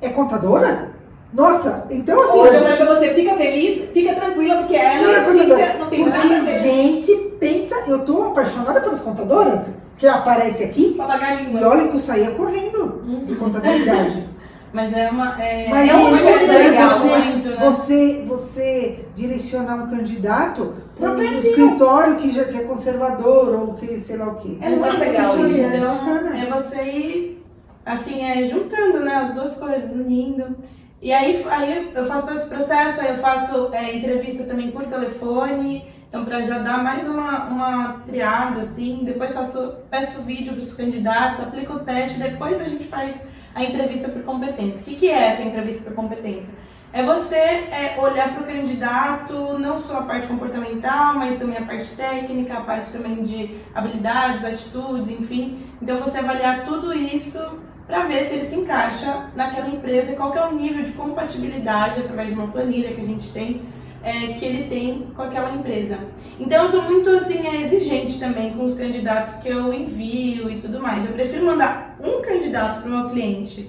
[0.00, 0.93] É contadora?
[1.34, 2.38] Nossa, então assim.
[2.38, 5.42] Hoje eu gente- pra você, fica feliz, fica tranquila, porque ela Não é a Letícia
[5.48, 5.78] contadora.
[5.78, 6.58] não tem nada a Porque ver.
[6.60, 9.62] gente pensa, eu tô apaixonada pelas contadoras,
[9.98, 14.24] que aparece aqui, e olha que eu saía correndo de contabilidade.
[14.72, 15.40] Mas é uma.
[15.40, 17.56] É, Mas é um isso muito é legal, você, muito, né?
[17.70, 21.38] você, você direcionar um candidato para um perfil.
[21.50, 24.56] escritório que, já, que é conservador ou que sei lá o quê.
[24.60, 25.58] É muito legal isso.
[25.60, 25.96] é Então,
[26.36, 27.44] é você ir,
[27.86, 30.56] assim, é, juntando, né, as duas coisas, unindo.
[31.04, 34.84] E aí, aí eu faço todo esse processo, aí eu faço é, entrevista também por
[34.86, 40.62] telefone, então para já dar mais uma, uma triada, assim, depois faço, peço vídeo para
[40.62, 43.14] os candidatos, aplico o teste, depois a gente faz
[43.54, 44.80] a entrevista por competência.
[44.80, 46.54] O que, que é essa entrevista por competência?
[46.90, 51.66] É você é, olhar para o candidato, não só a parte comportamental, mas também a
[51.66, 55.66] parte técnica, a parte também de habilidades, atitudes, enfim.
[55.82, 57.38] Então você avaliar tudo isso
[57.86, 60.92] para ver se ele se encaixa naquela empresa e qual que é o nível de
[60.92, 63.60] compatibilidade através de uma planilha que a gente tem
[64.04, 65.98] é, que ele tem com aquela empresa.
[66.38, 70.60] Então eu sou muito assim é, exigente também com os candidatos que eu envio e
[70.60, 71.06] tudo mais.
[71.06, 73.68] Eu prefiro mandar um candidato para o meu cliente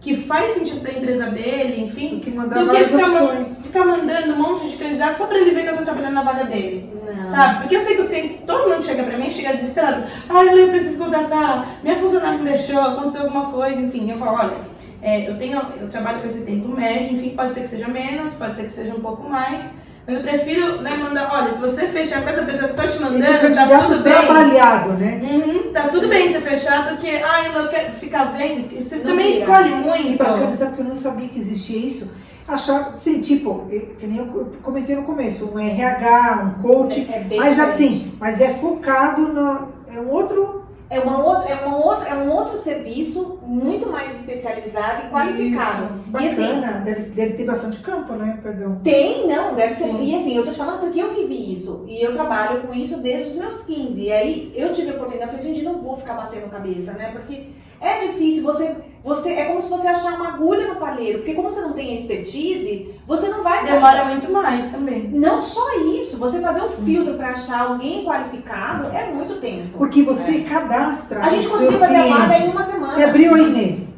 [0.00, 3.63] que faz sentido para a empresa dele, enfim, Do que mandar do que ficar, opções.
[3.74, 6.22] Ficar mandando um monte de candidatos só para ele ver que eu tô trabalhando na
[6.22, 6.88] vaga dele.
[7.04, 7.30] Não.
[7.30, 7.60] Sabe?
[7.60, 10.04] Porque eu sei que os clientes, todo mundo chega pra mim, chega desesperado.
[10.28, 14.08] Ai, eu preciso contratar, minha funcionária me deixou, aconteceu alguma coisa, enfim.
[14.10, 14.56] Eu falo, olha,
[15.02, 18.32] é, eu tenho, eu trabalho com esse tempo médio, enfim, pode ser que seja menos,
[18.34, 19.60] pode ser que seja um pouco mais.
[20.06, 22.82] Mas eu prefiro né, mandar, olha, se você fechar com essa pessoa que eu tô
[22.82, 24.12] te Esse mandando, tá candidato tudo bem.
[24.12, 25.20] trabalhado, né?
[25.22, 28.68] Uhum, tá tudo bem você fechar do que, ai, eu quero ficar vendo.
[28.82, 29.38] Você Não também vira.
[29.38, 30.18] escolhe Que muito.
[30.18, 32.14] bacana, sabe que eu não sabia que existia isso?
[32.46, 33.66] Achar, sim, tipo,
[33.98, 34.26] que nem eu
[34.62, 37.72] comentei no começo, um RH, um coach, É bem mas diferente.
[37.74, 39.68] assim, mas é focado no.
[39.94, 40.62] É um outro.
[40.90, 45.84] É, uma outra, é, uma outra, é um outro serviço muito mais especializado e qualificado.
[45.84, 48.38] Isso, E assim, Bacana, deve, deve ter bastante campo, né?
[48.42, 48.78] Perdão.
[48.84, 49.84] Tem, não, deve ser.
[49.84, 50.02] Sim.
[50.04, 51.84] E assim, eu tô te falando porque eu vivi isso.
[51.88, 54.00] E eu trabalho com isso desde os meus 15.
[54.02, 57.10] E aí eu tive a oportunidade, eu falei, gente, não vou ficar batendo cabeça, né?
[57.12, 57.46] Porque
[57.84, 59.32] é difícil, você, você.
[59.34, 61.18] É como se você achar uma agulha no palheiro.
[61.18, 63.72] Porque como você não tem expertise, você não vai saber.
[63.74, 65.08] Demora muito mais também.
[65.12, 69.76] Não só isso, você fazer um filtro pra achar alguém qualificado é muito tenso.
[69.78, 71.20] Porque você cadastra.
[71.24, 72.54] A gente conseguiu fazer a vaga em clientes.
[72.54, 72.92] uma semana.
[72.94, 73.94] Você abriu a Inês,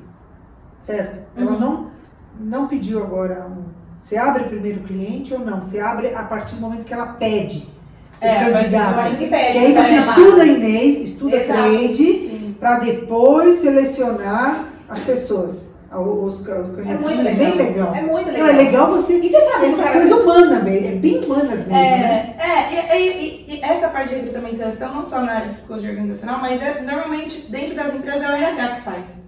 [0.81, 1.21] certo?
[1.37, 1.59] Ela Uhum.
[1.61, 1.91] não,
[2.41, 3.65] não pediu agora um.
[4.03, 5.63] Você abre primeiro o cliente ou não?
[5.63, 7.69] Você abre a partir do momento que ela pede
[8.21, 9.17] É, o do candidato.
[9.17, 11.61] que pede, Que aí você estuda a Inês, estuda Exato.
[11.61, 12.03] trade.
[12.59, 17.37] Para depois selecionar as pessoas, os, os É muito É legal.
[17.37, 17.95] bem legal.
[17.95, 18.49] É muito Não, legal.
[18.49, 19.19] é legal você.
[19.19, 22.35] E você sabe Essa coisa humana, bem, é bem humanas mesmo, né?
[22.39, 25.49] É, é e, e- e essa parte de recrutamento e seleção, não só na área
[25.49, 29.27] de psicologia organizacional, mas é, normalmente dentro das empresas é o RH que faz.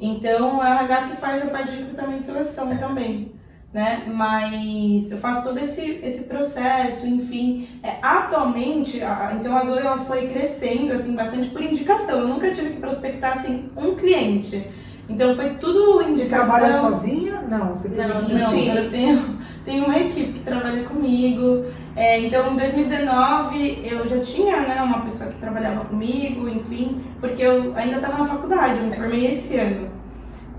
[0.00, 3.32] Então é o RH que faz a parte de recrutamento e seleção também.
[3.72, 4.04] Né?
[4.06, 7.68] Mas eu faço todo esse, esse processo, enfim.
[7.82, 12.20] É, atualmente, a, então a Zoe ela foi crescendo assim, bastante por indicação.
[12.20, 14.66] Eu nunca tive que prospectar assim, um cliente.
[15.08, 16.46] Então foi tudo Você indicação.
[16.46, 17.42] trabalha sozinha?
[17.48, 18.22] Não, você tem Não.
[18.22, 21.64] Não, eu tenho, tenho uma equipe que trabalha comigo.
[21.96, 27.42] É, então, em 2019, eu já tinha né, uma pessoa que trabalhava comigo, enfim, porque
[27.42, 29.97] eu ainda estava na faculdade, eu me formei esse ano.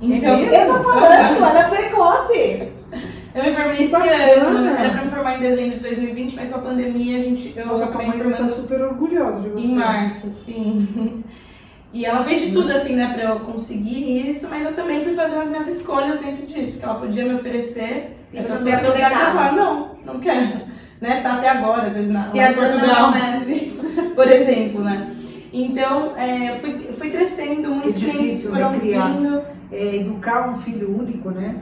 [0.01, 1.03] Então, Eu tô falando,
[1.37, 2.69] ela é precoce.
[3.35, 4.33] eu me formei esse bacana.
[4.33, 7.53] ano, era pra me formar em dezembro de 2020, mas com a pandemia a gente,
[7.55, 9.59] eu Nossa, acabei estar formando super orgulhosa de você.
[9.67, 11.23] em março, sim.
[11.91, 15.13] E ela fez de tudo, assim, né, pra eu conseguir isso, mas eu também fui
[15.15, 19.19] fazendo as minhas escolhas dentro disso, porque ela podia me oferecer E essas possibilidades.
[19.19, 20.69] Eu falava, não, não quero.
[21.01, 23.41] Né, tá até agora, às vezes, na, lá em Viajando Portugal, não, né?
[24.13, 25.07] por exemplo, né.
[25.53, 29.07] Então, é, fui, fui crescendo, muitos Que clientes difícil, né, foram criar.
[29.07, 29.41] vindo.
[29.72, 31.55] É, educar um filho único, né?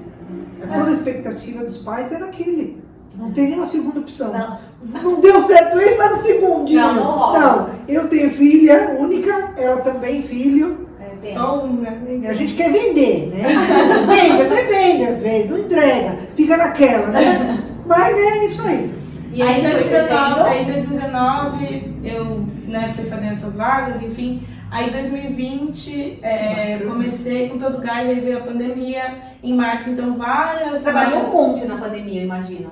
[0.61, 2.81] Toda a expectativa dos pais era aquele.
[3.15, 4.31] Não tem nenhuma segunda opção.
[4.31, 5.01] Não.
[5.01, 6.81] Não deu certo isso, mas no segundinho.
[6.81, 7.39] Não, não.
[7.39, 10.87] Não, eu tenho filha única, ela também filho.
[11.23, 11.33] É.
[11.33, 12.27] Só um, né?
[12.29, 13.43] A gente quer vender, né?
[14.05, 17.63] Vende, até vende às vezes, não entrega, fica naquela, né?
[17.85, 18.93] Mas né, é isso aí.
[19.33, 20.43] E aí, aí, em foi 2019, crescendo.
[20.43, 24.43] aí em 2019 eu né, fui fazendo essas vagas, enfim.
[24.69, 29.01] Aí em 2020 é, comecei com todo gás, aí veio a pandemia.
[29.43, 32.71] Em março, então, várias trabalhou um monte na pandemia, eu imagino.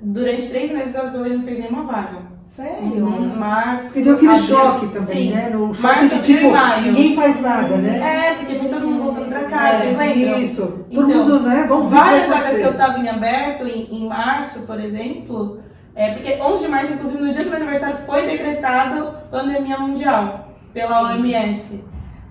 [0.00, 2.32] Durante três meses a Zoe não fez nenhuma vaga.
[2.46, 2.82] Sério?
[2.82, 3.86] Uhum, Março.
[3.86, 5.30] Porque deu aquele abril, choque também, sim.
[5.30, 5.48] né?
[5.50, 6.82] No choque Março, de e tipo, maio.
[6.82, 7.98] ninguém faz nada, né?
[8.30, 10.40] É, porque foi todo mundo voltando pra casa, vocês É, lembram?
[10.42, 10.62] isso.
[10.92, 11.64] Todo Então, mundo, né?
[11.68, 15.60] Vamos ver Várias vagas que eu tava em aberto em, em março, por exemplo,
[15.94, 20.51] é porque 11 de março, inclusive no dia do meu aniversário, foi decretado pandemia mundial
[20.72, 21.22] pela Sim.
[21.22, 21.84] OMS.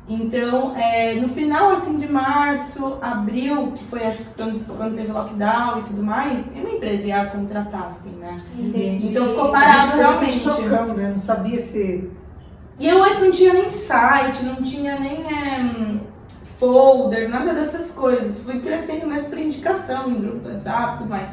[0.07, 5.11] Então, é, no final assim de março, abril, que foi acho que quando, quando teve
[5.11, 8.35] lockdown e tudo mais, nenhuma empresa ia contratar, assim, né?
[8.57, 9.07] Entendi.
[9.07, 10.39] Então ficou parado realmente.
[10.39, 11.13] chocão, né?
[11.15, 12.11] Não sabia se.
[12.77, 15.99] E eu antes não tinha nem site, não tinha nem é,
[16.59, 18.39] folder, nada dessas coisas.
[18.39, 21.29] Fui crescendo mesmo por indicação em grupo do WhatsApp e tudo mais.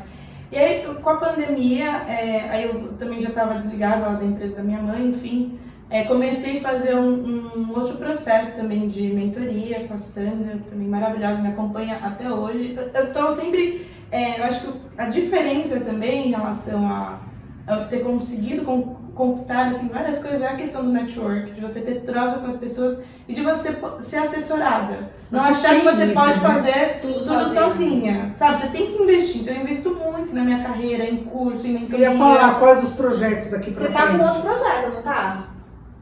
[0.52, 4.56] E aí, com a pandemia, é, aí eu também já estava desligada lá da empresa
[4.56, 5.58] da minha mãe, enfim.
[5.90, 10.86] É, comecei a fazer um, um outro processo também de mentoria com a Sandra, também
[10.88, 12.76] maravilhosa, me acompanha até hoje.
[12.76, 13.86] Eu, eu tô sempre.
[14.12, 17.20] é, eu acho que a diferença também em relação a,
[17.66, 21.60] a eu ter conseguido con- conquistar assim, várias coisas é a questão do network, de
[21.60, 25.10] você ter troca com as pessoas e de você ser assessorada.
[25.30, 26.48] Não Você achar que você isso, pode né?
[26.48, 28.30] fazer Tudo tudo sozinha.
[28.32, 28.58] Sabe?
[28.62, 29.42] Você tem que investir.
[29.42, 32.10] Então eu invisto muito na minha carreira, em curso, em Eu mentoria.
[32.12, 34.18] ia falar quais os projetos daqui pra Você tá frente.
[34.18, 35.44] com outro projeto, não tá?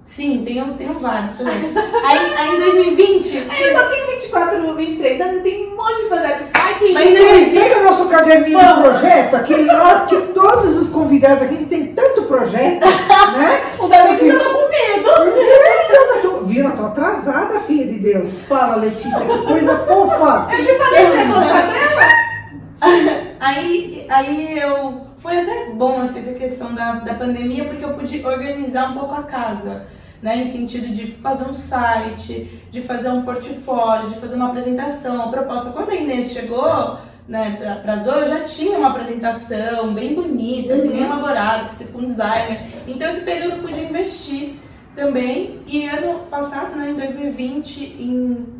[0.07, 1.77] Sim, tenho, tenho vários projetos.
[1.77, 3.37] aí, aí em 2020.
[3.61, 6.45] Eu só tenho 24, 23 anos e tem um monte de projeto.
[6.55, 7.61] Ai, que Mas em Ei, 2020.
[7.61, 12.23] Pega o nosso caderninho de projeto, aquele lá que todos os convidados aqui têm tanto
[12.23, 13.63] projeto, né?
[13.79, 15.07] O da Letícia tá com medo.
[15.89, 16.65] Então, eu tô, viu?
[16.65, 18.43] Eu tô atrasada, filha de Deus.
[18.49, 20.49] Fala, Letícia, que coisa fofa.
[20.53, 22.09] Eu te falei que você dela.
[23.41, 25.06] Aí, aí eu.
[25.19, 29.14] Foi até bom assim, essa questão da, da pandemia, porque eu pude organizar um pouco
[29.14, 29.87] a casa.
[30.23, 35.17] Né, em sentido de fazer um site, de fazer um portfólio, de fazer uma apresentação,
[35.17, 35.71] uma proposta.
[35.71, 36.99] Quando a Inês chegou
[37.29, 41.77] né, pra, pra Zoe, eu já tinha uma apresentação bem bonita, assim, bem elaborada, que
[41.77, 42.61] fiz com designer.
[42.89, 44.55] Então esse período eu pude investir
[44.97, 45.61] também.
[45.67, 48.56] E ano passado, né, em 2020, em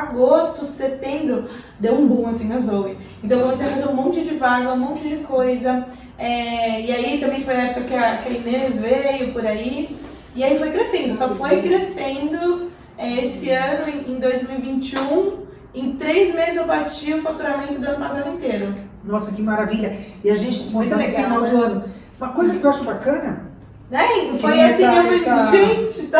[0.00, 2.96] agosto, setembro, deu um boom assim na Zoe.
[3.22, 5.86] Então eu comecei a fazer um monte de vaga, um monte de coisa.
[6.18, 9.96] É, e aí também foi a época que a, que a Inês veio por aí.
[10.34, 15.46] E aí foi crescendo, só foi crescendo é, esse ano, em, em 2021.
[15.74, 18.74] Em três meses eu bati o faturamento do ano passado inteiro.
[19.04, 19.96] Nossa, que maravilha.
[20.24, 21.50] E a gente tá no legal, final né?
[21.50, 21.84] do ano.
[22.20, 23.46] Uma coisa que eu acho bacana,
[23.90, 24.06] Né?
[24.40, 26.18] Foi assim, essa- eu falei, essa- gente, tá,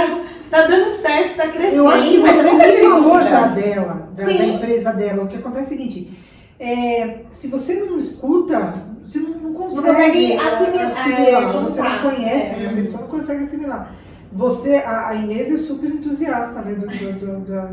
[0.50, 1.76] tá dando certo, tá crescendo.
[1.76, 4.54] eu acho que mas você nunca falou já dela, da, da Sim.
[4.54, 5.24] empresa dela.
[5.24, 6.18] O que acontece é o seguinte,
[6.60, 8.74] é, se você não escuta,
[9.04, 12.66] você não, não consegue, consegue a- assimilar, assimilar, é, você não conhece, É.
[12.68, 13.94] a pessoa não consegue assimilar.
[14.32, 16.74] Você, a, a Inês é super entusiasta, né?
[16.74, 17.70] Do, do, do, da-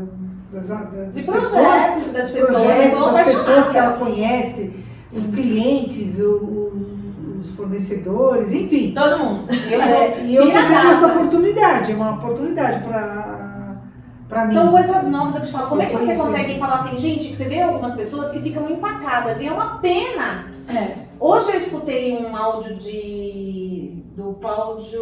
[0.52, 2.62] das, das De pessoas, projetos das pessoas.
[2.62, 4.76] projetos, das pessoas que ela conhece,
[5.12, 6.85] os clientes, o- o-
[7.48, 8.92] os fornecedores, enfim.
[8.94, 9.46] Todo mundo.
[9.70, 13.76] Eu sou É, e eu tô tendo essa oportunidade, é uma oportunidade pra,
[14.28, 14.54] pra mim.
[14.54, 15.68] São coisas novas que eu te falo.
[15.68, 16.22] Como é que Eu você conheci.
[16.22, 20.46] consegue falar assim, gente, você vê algumas pessoas que ficam empacadas e é uma pena.
[20.68, 21.06] É.
[21.18, 24.98] Hoje eu escutei um áudio de do Cláudio,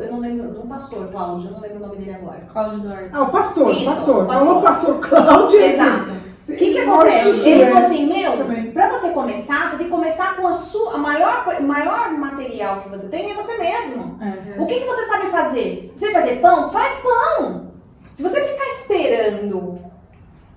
[0.00, 2.46] eu não lembro, do pastor Cláudio, eu não lembro o nome dele agora.
[2.52, 3.08] Cláudio Duarte.
[3.12, 4.22] Ah, o pastor, Isso, pastor.
[4.22, 4.38] o pastor.
[4.46, 5.60] Falou o pastor Cláudio.
[5.60, 6.12] Exato.
[6.42, 7.48] Sim, O que que acontece?
[7.48, 7.66] Ele é.
[7.70, 8.70] falou assim, meu, Também.
[8.72, 12.80] pra você começar, você tem que começar com a sua, a maior, o maior material
[12.80, 14.18] que você tem é você mesmo.
[14.20, 14.60] É.
[14.60, 15.92] O que, que você sabe fazer?
[15.94, 16.70] Você fazer pão?
[16.72, 17.70] Faz pão!
[18.14, 19.78] Se você ficar esperando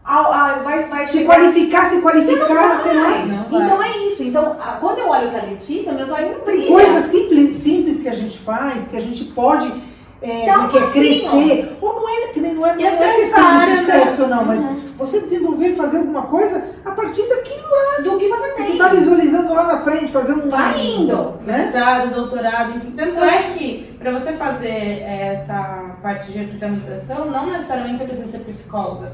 [0.07, 1.35] ah, ah, vai, vai Se chegar...
[1.35, 3.09] qualificar, se Você qualificar, não sei lá.
[3.09, 3.25] vai.
[3.25, 3.63] Não vai.
[3.65, 4.23] Então é isso.
[4.23, 6.73] Então, a- quando eu olho pra Letícia, meus olhos não Tem brilham.
[6.73, 9.65] coisas simples, simples que a gente faz, que a gente pode
[10.21, 10.91] é, como é que é, passinho.
[10.91, 11.77] crescer.
[11.81, 14.81] Ou não é, não é, não é questão de sucesso, não, mas Uhum.
[14.97, 17.65] Você desenvolver, fazer alguma coisa a partir daquilo
[18.03, 18.65] Do que você tem.
[18.65, 20.49] você está visualizando lá na frente, fazer um.
[20.49, 21.33] Vai indo.
[21.45, 21.57] Né?
[21.57, 22.91] mestrado, doutorado, enfim.
[22.91, 28.39] Tanto é que, para você fazer essa parte de recrutamentização, não necessariamente você precisa ser
[28.39, 29.11] psicóloga.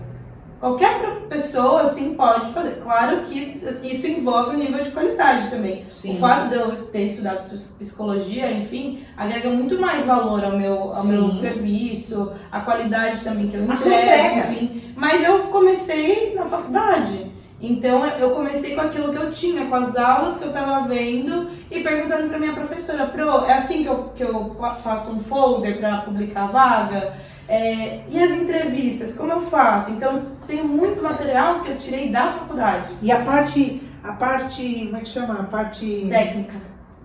[0.62, 2.82] Qualquer pessoa, assim, pode fazer.
[2.84, 5.86] Claro que isso envolve o nível de qualidade também.
[5.90, 6.18] Sim.
[6.18, 11.04] O fato de eu ter estudado psicologia, enfim, agrega muito mais valor ao meu, ao
[11.04, 14.94] meu serviço, a qualidade também que eu entrego, enfim.
[14.96, 17.32] Mas eu comecei na faculdade.
[17.60, 20.88] Então eu eu comecei com aquilo que eu tinha, com as aulas que eu estava
[20.88, 25.24] vendo e perguntando para minha professora, Pro, é assim que eu, que eu faço um
[25.24, 27.14] folder para publicar a vaga?
[27.52, 29.92] É, e as entrevistas, como eu faço?
[29.92, 32.94] Então tem muito material que eu tirei da faculdade.
[33.02, 33.84] E a parte.
[34.02, 34.86] A parte.
[34.86, 35.34] Como é que chama?
[35.34, 36.08] A parte.
[36.10, 36.56] Técnica.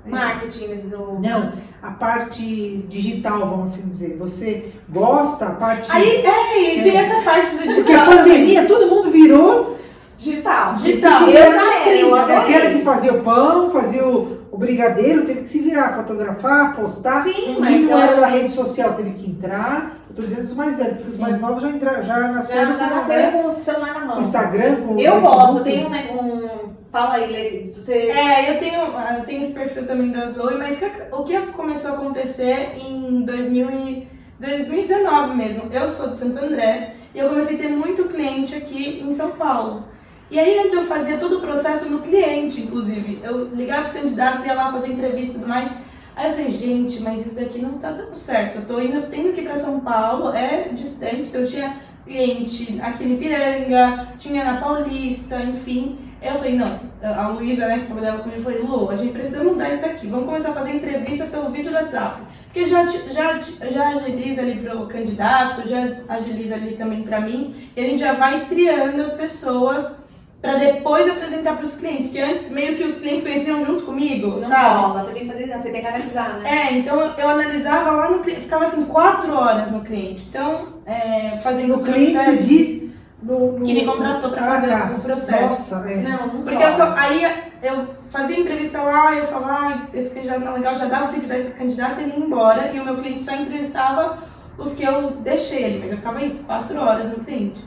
[0.05, 1.19] Marketing do.
[1.21, 4.17] Não, a parte digital, vamos assim dizer.
[4.21, 5.91] Você gosta, a parte.
[5.91, 8.07] Aí, é, e tem essa parte do Porque a digital.
[8.07, 9.77] pandemia, todo mundo virou
[10.17, 10.75] Digital.
[10.75, 11.29] Digital.
[11.29, 12.37] Eu já nos era, 30, eu né?
[12.37, 17.25] Aquela que fazia o pão, fazia o, o brigadeiro, teve que se virar, fotografar, postar.
[17.25, 19.99] Sim, mas não eu era da rede social teve que entrar.
[20.17, 22.89] Tô dizendo os mais velhos, porque os mais novos já, entra, já Já, nasceram já
[22.89, 24.21] com, nasceram com o celular na mão.
[24.21, 26.71] Instagram, com o Eu gosto, tem um, né, um.
[26.91, 27.93] Fala aí, Lê, você.
[28.11, 30.81] É, eu tenho, eu tenho esse perfil também da Zoe, mas
[31.13, 34.09] o que começou a acontecer em 2000 e-
[34.41, 35.71] 2019 mesmo?
[35.71, 39.33] Eu sou de Santo André e eu comecei a ter muito cliente aqui em São
[39.33, 39.85] Paulo.
[40.31, 43.21] E aí antes eu fazia todo o processo no cliente, inclusive.
[43.23, 45.71] Eu ligava os candidatos, ia lá fazer entrevista e tudo mais.
[46.17, 48.57] Aí eu falei, gente, mas isso daqui não tá dando certo.
[48.57, 51.77] Eu tô indo, eu tenho que ir pra São Paulo, é distante, então eu tinha
[52.07, 55.99] cliente aqui em Ipiranga, tinha na Paulista, enfim.
[56.23, 59.45] Eu falei, não, a Luísa, né, que trabalhava comigo, eu falei, Lu, a gente precisa
[59.45, 60.07] mudar isso daqui.
[60.07, 62.23] Vamos começar a fazer entrevista pelo vídeo do WhatsApp.
[62.47, 67.55] Porque já, já, já agiliza ali pro candidato, já agiliza ali também pra mim.
[67.77, 69.95] E a gente já vai triando as pessoas
[70.47, 72.11] pra depois apresentar pros clientes.
[72.11, 74.81] Que antes, meio que os clientes conheciam junto comigo, Não sabe?
[74.81, 76.51] rola, você tem que fazer, você tem que analisar, né?
[76.51, 80.27] É, então eu, analisava lá no cliente, ficava assim quatro horas no cliente.
[80.29, 82.43] Então, é, fazendo o cliente, processo.
[82.45, 82.87] diz.
[83.23, 83.65] No, no...
[83.65, 85.75] Que me contratou pra fazer ah, o processo.
[85.75, 85.97] Nossa, é.
[85.97, 87.25] Não, não Porque eu, aí
[87.63, 91.47] eu fazia entrevista lá, eu falava, ah, esse candidato não é legal, já dava feedback
[91.47, 92.71] pro candidato e ele ia embora.
[92.73, 94.19] E o meu cliente só entrevistava
[94.59, 97.65] os que eu deixei ali, mas eu ficava isso, quatro horas no cliente.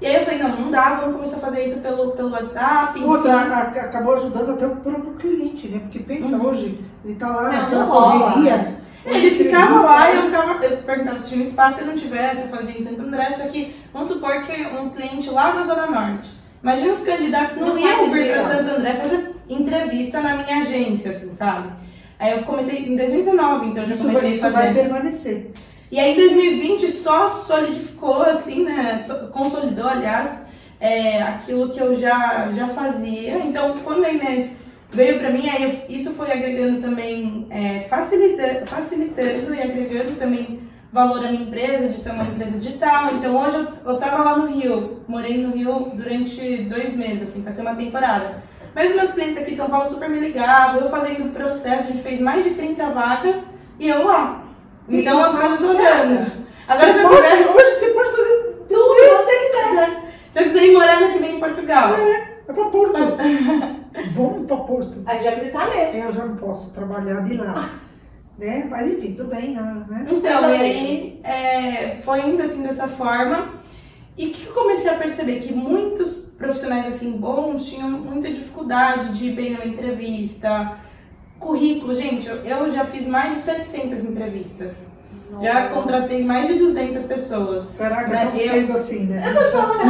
[0.00, 2.98] E aí eu falei, não, não dá, vamos começar a fazer isso pelo, pelo WhatsApp.
[2.98, 3.08] enfim.
[3.08, 5.78] Outra, a- acabou ajudando até o próprio cliente, né?
[5.80, 6.46] Porque pensa, Uhum.
[6.46, 8.80] hoje, ele tá lá Não, naquela correria.
[9.04, 12.42] Ele ficava lá e eu ficava, eu perguntava se tinha um espaço, se não tivesse,
[12.42, 15.86] eu fazia em Santo André, só que vamos supor que um cliente lá da Zona
[15.86, 16.30] Norte.
[16.62, 18.56] Imagina os candidatos não, Não iam vir pra sentido.
[18.66, 21.70] Santo André fazer entrevista na minha agência, assim, sabe?
[22.18, 24.74] Aí eu comecei em 2019, então eu já vai, comecei a isso vai fazer.
[24.74, 25.50] permanecer.
[25.90, 29.02] E aí em 2020 só solidificou, assim, né?
[29.06, 30.42] so- Consolidou, aliás,
[30.80, 33.38] é, aquilo que eu já, já fazia.
[33.38, 34.52] Então, quando a Inês
[34.92, 40.60] veio pra mim, aí isso foi agregando também, é, facilita, facilitando e agregando também
[40.92, 43.10] valor à minha empresa, de ser uma empresa digital.
[43.14, 47.42] Então hoje eu, eu tava lá no Rio, morei no Rio durante dois meses, assim,
[47.42, 48.42] passei uma temporada.
[48.74, 51.88] Mas os meus clientes aqui de São Paulo super me ligavam, eu fazendo o processo,
[51.88, 53.40] a gente fez mais de 30 vagas
[53.78, 54.44] e eu lá.
[54.90, 55.84] Então as coisas você rodando.
[55.84, 56.32] acha?
[56.68, 58.64] Agora se Pode- quiser, hoje você pode fazer.
[58.68, 60.02] Tudo quando você quiser.
[60.32, 61.94] se eu quiser ir morar ano que vem em Portugal.
[61.94, 62.94] É pra Porto.
[64.14, 65.02] Vamos pra Porto.
[65.06, 65.76] A gente vai visitar Lê.
[65.78, 67.68] É, eu já não posso trabalhar de lá.
[68.38, 68.66] né?
[68.70, 69.54] Mas enfim, tudo bem.
[69.54, 70.06] Né?
[70.10, 73.54] Então, e aí é, foi indo assim dessa forma.
[74.16, 75.40] E o que eu comecei a perceber?
[75.40, 80.72] Que muitos profissionais assim bons tinham muita dificuldade de ir bem numa entrevista.
[81.40, 84.74] Currículo, gente, eu, já fiz mais de 700 entrevistas.
[85.40, 85.74] Já Nossa.
[85.74, 87.66] contratei mais de 200 pessoas.
[87.78, 89.22] Caraca, Né, tão eu- cedo assim, né?
[89.26, 89.80] Eu tô te falando,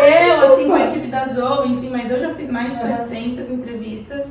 [0.00, 0.30] é.
[0.30, 3.08] Eu, assim, com a equipe da Zoe, enfim, mas eu já fiz mais de Aham.
[3.08, 4.26] 700 entrevistas.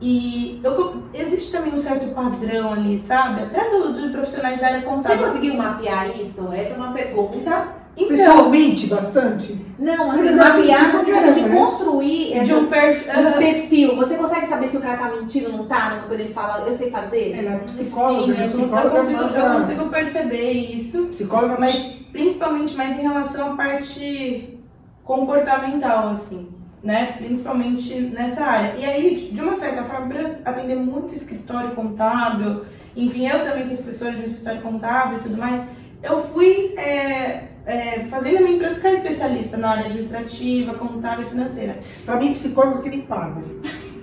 [0.00, 3.42] E eu, existe também um certo padrão ali, sabe?
[3.42, 5.24] Até do, de profissionais da área Você contábil.
[5.26, 6.50] conseguiu mapear isso?
[6.52, 7.68] Essa é uma pergunta.
[8.04, 9.66] Então, Pessoalmente, bastante.
[9.78, 11.56] Não, assim, mapear pra no sentido de né?
[11.56, 13.28] construir um perfil.
[13.28, 13.96] um perfil.
[13.96, 15.90] Você consegue saber se o cara tá mentindo ou não tá?
[15.90, 16.02] né?
[16.06, 17.34] Quando ele fala, eu sei fazer?
[17.38, 18.44] Ela é psicóloga, Sim, né?
[18.44, 21.76] eu, eu Psicóloga consigo, eu consigo perceber isso, Psicóloga, mas
[22.12, 24.58] principalmente mais em relação à parte
[25.04, 26.48] comportamental, assim,
[26.82, 27.14] né?
[27.18, 28.74] Principalmente nessa área.
[28.78, 32.64] E aí, de uma certa forma, para atender muito escritório contábil,
[32.96, 35.62] enfim, eu também sou assessora de um escritório contábil e tudo mais,
[36.02, 41.30] eu fui é, é, fazendo a minha empresa ficar especialista na área administrativa, contábil e
[41.30, 41.78] financeira.
[42.04, 43.44] Pra mim, psicólogo é que nem padre.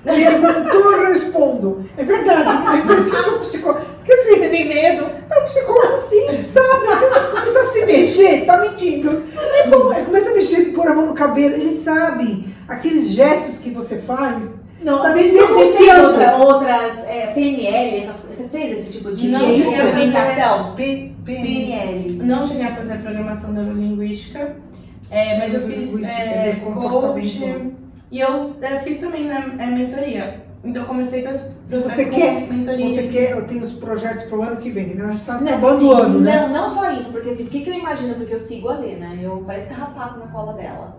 [0.04, 1.86] Perguntou, eu respondo.
[1.98, 2.80] É verdade, né?
[2.80, 3.86] Eu preciso psicólogo.
[3.98, 5.06] Porque assim, Você tem medo?
[5.30, 6.88] é o psicólogo assim, sabe?
[7.32, 9.24] Começa a se mexer, tá mentindo.
[9.36, 12.48] É bom, é, começa a mexer, pôr a mão no cabelo, ele sabe.
[12.68, 14.58] Aqueles gestos que você faz.
[14.82, 16.08] Não, fez denunciando.
[16.08, 18.38] outra, outras é, PNL, essas coisas.
[18.38, 20.76] Você fez esse tipo de, Não, de isso, movimentação?
[20.76, 22.14] P, PNL.
[22.24, 24.56] Não cheguei a fazer a programação neurolinguística,
[25.10, 27.74] é, mas eu fiz é, de coach
[28.10, 30.48] e eu é, fiz também na é, mentoria.
[30.64, 32.88] Então eu comecei com os processos Você quer- mentoria.
[32.90, 35.06] Você quer, eu tenho os projetos pro ano que vem, né?
[35.06, 36.42] A gente tá Não, acabando sim, o ano, né?
[36.42, 38.16] Não, não só isso, porque assim, por que, eu imagino?
[38.16, 40.98] Porque eu sigo a Lena, eu pareço carrapato na cola dela.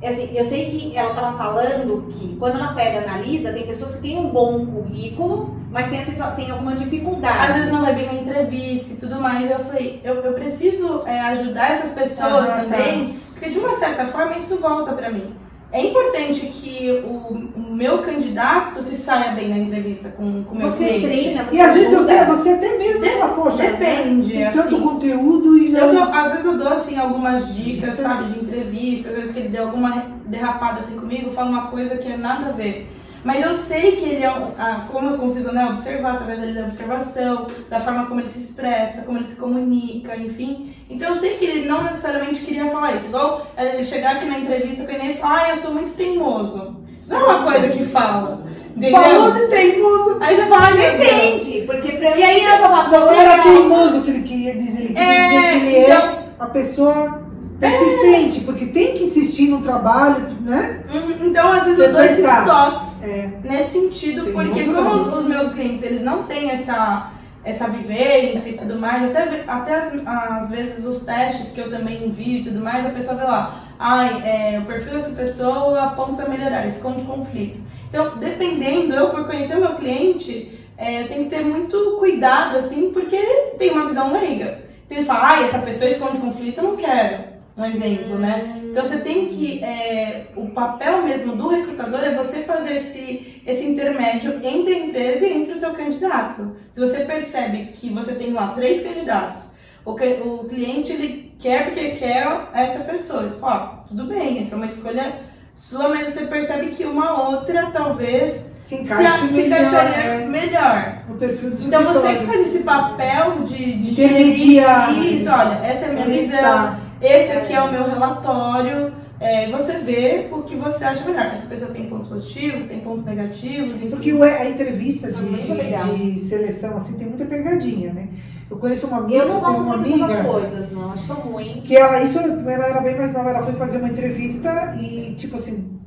[0.00, 3.66] É assim, eu sei que ela tava falando que quando ela pega e analisa, tem
[3.66, 7.50] pessoas que têm um bom currículo, mas tem, situa- tem alguma dificuldade.
[7.50, 9.50] Às vezes não vai bem na entrevista e tudo mais.
[9.50, 14.06] Eu falei, eu, eu preciso é, ajudar essas pessoas Ah, também, porque de uma certa
[14.06, 15.34] forma isso volta pra mim.
[15.72, 20.68] É importante que o meu candidato se saia bem na entrevista com com o meu
[20.68, 21.06] você cliente.
[21.06, 24.58] treina, você E às vezes eu tenho, você até mesmo fala, poxa, Depende, tem assim.
[24.58, 26.06] tanto conteúdo e Eu não...
[26.06, 29.48] dou, às vezes eu dou assim algumas dicas, sabe, de entrevista, às vezes que ele
[29.50, 32.90] deu alguma derrapada assim comigo, fala uma coisa que é nada a ver.
[33.24, 36.54] Mas eu sei que ele é um, ah, como eu consigo né, observar através dele
[36.54, 40.74] da observação, da forma como ele se expressa, como ele se comunica, enfim.
[40.88, 43.06] Então eu sei que ele não necessariamente queria falar isso.
[43.06, 45.96] Igual ele chegar aqui na entrevista com a Inês e falar, ah, eu sou muito
[45.96, 46.87] teimoso.
[47.00, 48.46] Isso não é uma coisa que fala.
[48.76, 49.00] Entendeu?
[49.00, 50.18] Falou de teimoso.
[50.20, 50.70] Aí você fala.
[50.76, 54.22] Depende, porque pra mim E aí eu falar, Não "Pô, era legal." teimoso que ele
[54.22, 57.22] queria dizer, ele queria É, dizer que ele é então, uma pessoa
[57.58, 60.80] persistente, porque tem que insistir no trabalho, né?
[60.94, 63.02] hum, então às vezes eu dou esses toques.
[63.02, 67.10] É, nesse sentido, Tem porque como os meus clientes eles não têm essa,
[67.44, 72.04] essa vivência e tudo mais, até, até as, às vezes os testes que eu também
[72.04, 76.24] envio e tudo mais, a pessoa vê lá, ai, é, o perfil dessa pessoa aponta
[76.24, 77.60] a melhorar, esconde conflito.
[77.88, 82.58] Então, dependendo, eu por conhecer o meu cliente, é, eu tenho que ter muito cuidado,
[82.58, 84.60] assim, porque ele tem uma visão leiga.
[84.84, 87.37] Então ele fala, ai, essa pessoa esconde conflito, eu não quero.
[87.58, 88.62] Um exemplo, né?
[88.70, 89.64] Então você tem que.
[89.64, 95.26] é, o papel mesmo do recrutador é você fazer esse, esse intermédio entre a empresa
[95.26, 96.56] e entre o seu candidato.
[96.70, 101.90] Se você percebe que você tem lá três candidatos, o, o cliente ele quer porque
[101.90, 103.28] quer essa pessoa.
[103.28, 105.20] Você fala, ó, tudo bem, isso é uma escolha
[105.52, 110.26] sua, mas você percebe que uma outra talvez se se, encaixa se melhor, encaixaria é,
[110.26, 110.98] melhor.
[111.08, 114.96] no perfil do Então você que faz esse papel de, de Intermediar.
[115.04, 116.87] isso, olha, essa é a minha visão.
[117.00, 118.92] Esse aqui é o meu relatório.
[119.20, 121.26] É, você vê o que você acha melhor.
[121.26, 123.90] Essa pessoa tem pontos positivos, tem pontos negativos, enfim.
[123.90, 128.08] Porque a entrevista de, muito de- de seleção assim tem muita pegadinha, né?
[128.50, 130.92] Eu conheço uma amiga, Eu não gosto uma muito dessas amiga coisas, não.
[130.92, 131.62] Acho tão ruim.
[131.66, 135.36] que ela, isso, ela era bem mais nova, ela foi fazer uma entrevista e, tipo
[135.36, 135.78] assim,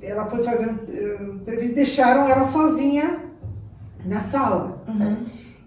[0.00, 3.18] ela foi fazer uma eh, entrevista e deixaram ela sozinha
[4.06, 4.82] na sala.
[4.88, 5.16] Uhum.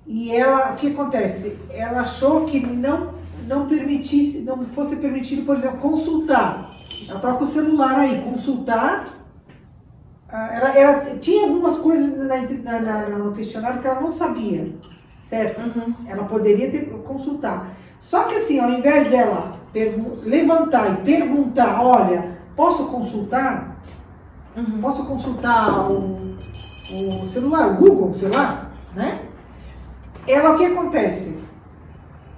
[0.08, 1.56] E ela, o que acontece?
[1.70, 3.12] Ela achou que não,
[3.48, 6.54] não permitisse, não fosse permitido, por exemplo, consultar.
[6.56, 9.06] Ela estava com o celular aí, consultar.
[10.30, 14.74] ah, Ela, ela tinha algumas coisas na- na- na- no questionário que ela não sabia,
[15.28, 15.62] certo?
[15.62, 15.94] Uhum.
[16.08, 17.72] Ela poderia ter, consultar.
[18.00, 19.52] Só que assim, ao invés dela
[20.24, 23.78] levantar e perguntar, olha, posso consultar?
[24.56, 24.82] Uhum.
[24.82, 29.20] Posso consultar o, o celular, o Google, o celular, né?
[30.28, 31.43] Ela, o que acontece?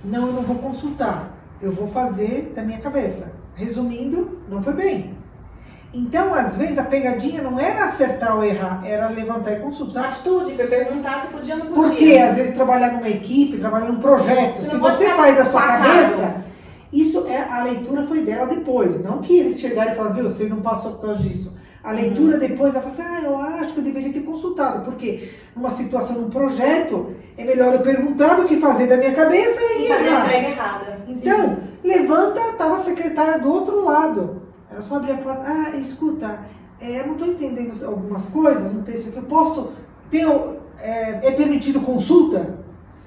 [0.04, 1.32] Não, eu não vou consultar.
[1.62, 3.32] Eu vou fazer da minha cabeça.
[3.56, 5.16] Resumindo, não foi bem.
[5.94, 10.10] Então, às vezes, a pegadinha não era acertar ou errar, era levantar e consultar.
[10.10, 11.90] Atitude, perguntar se podia ou não podia.
[11.90, 16.44] Porque às vezes trabalhar numa equipe, trabalhar num projeto, se você faz da sua cabeça,
[16.92, 20.44] isso é a leitura foi dela depois, não que eles chegaram e falaram, viu, você
[20.46, 21.55] não passou por causa disso.
[21.86, 25.30] A leitura depois, ela fala assim, ah, eu acho que eu deveria ter consultado, porque
[25.56, 29.86] numa situação, num projeto, é melhor eu perguntar do que fazer da minha cabeça e
[29.86, 30.26] E fazer a errar.
[30.26, 31.00] entrega errada.
[31.08, 34.42] Então, levanta, tava a secretária do outro lado.
[34.72, 36.40] Ela só abria a porta, ah, escuta,
[36.82, 39.72] é, eu não estou entendendo algumas coisas, não tem isso aqui, eu posso
[40.10, 40.26] ter,
[40.80, 42.60] é, é permitido consulta?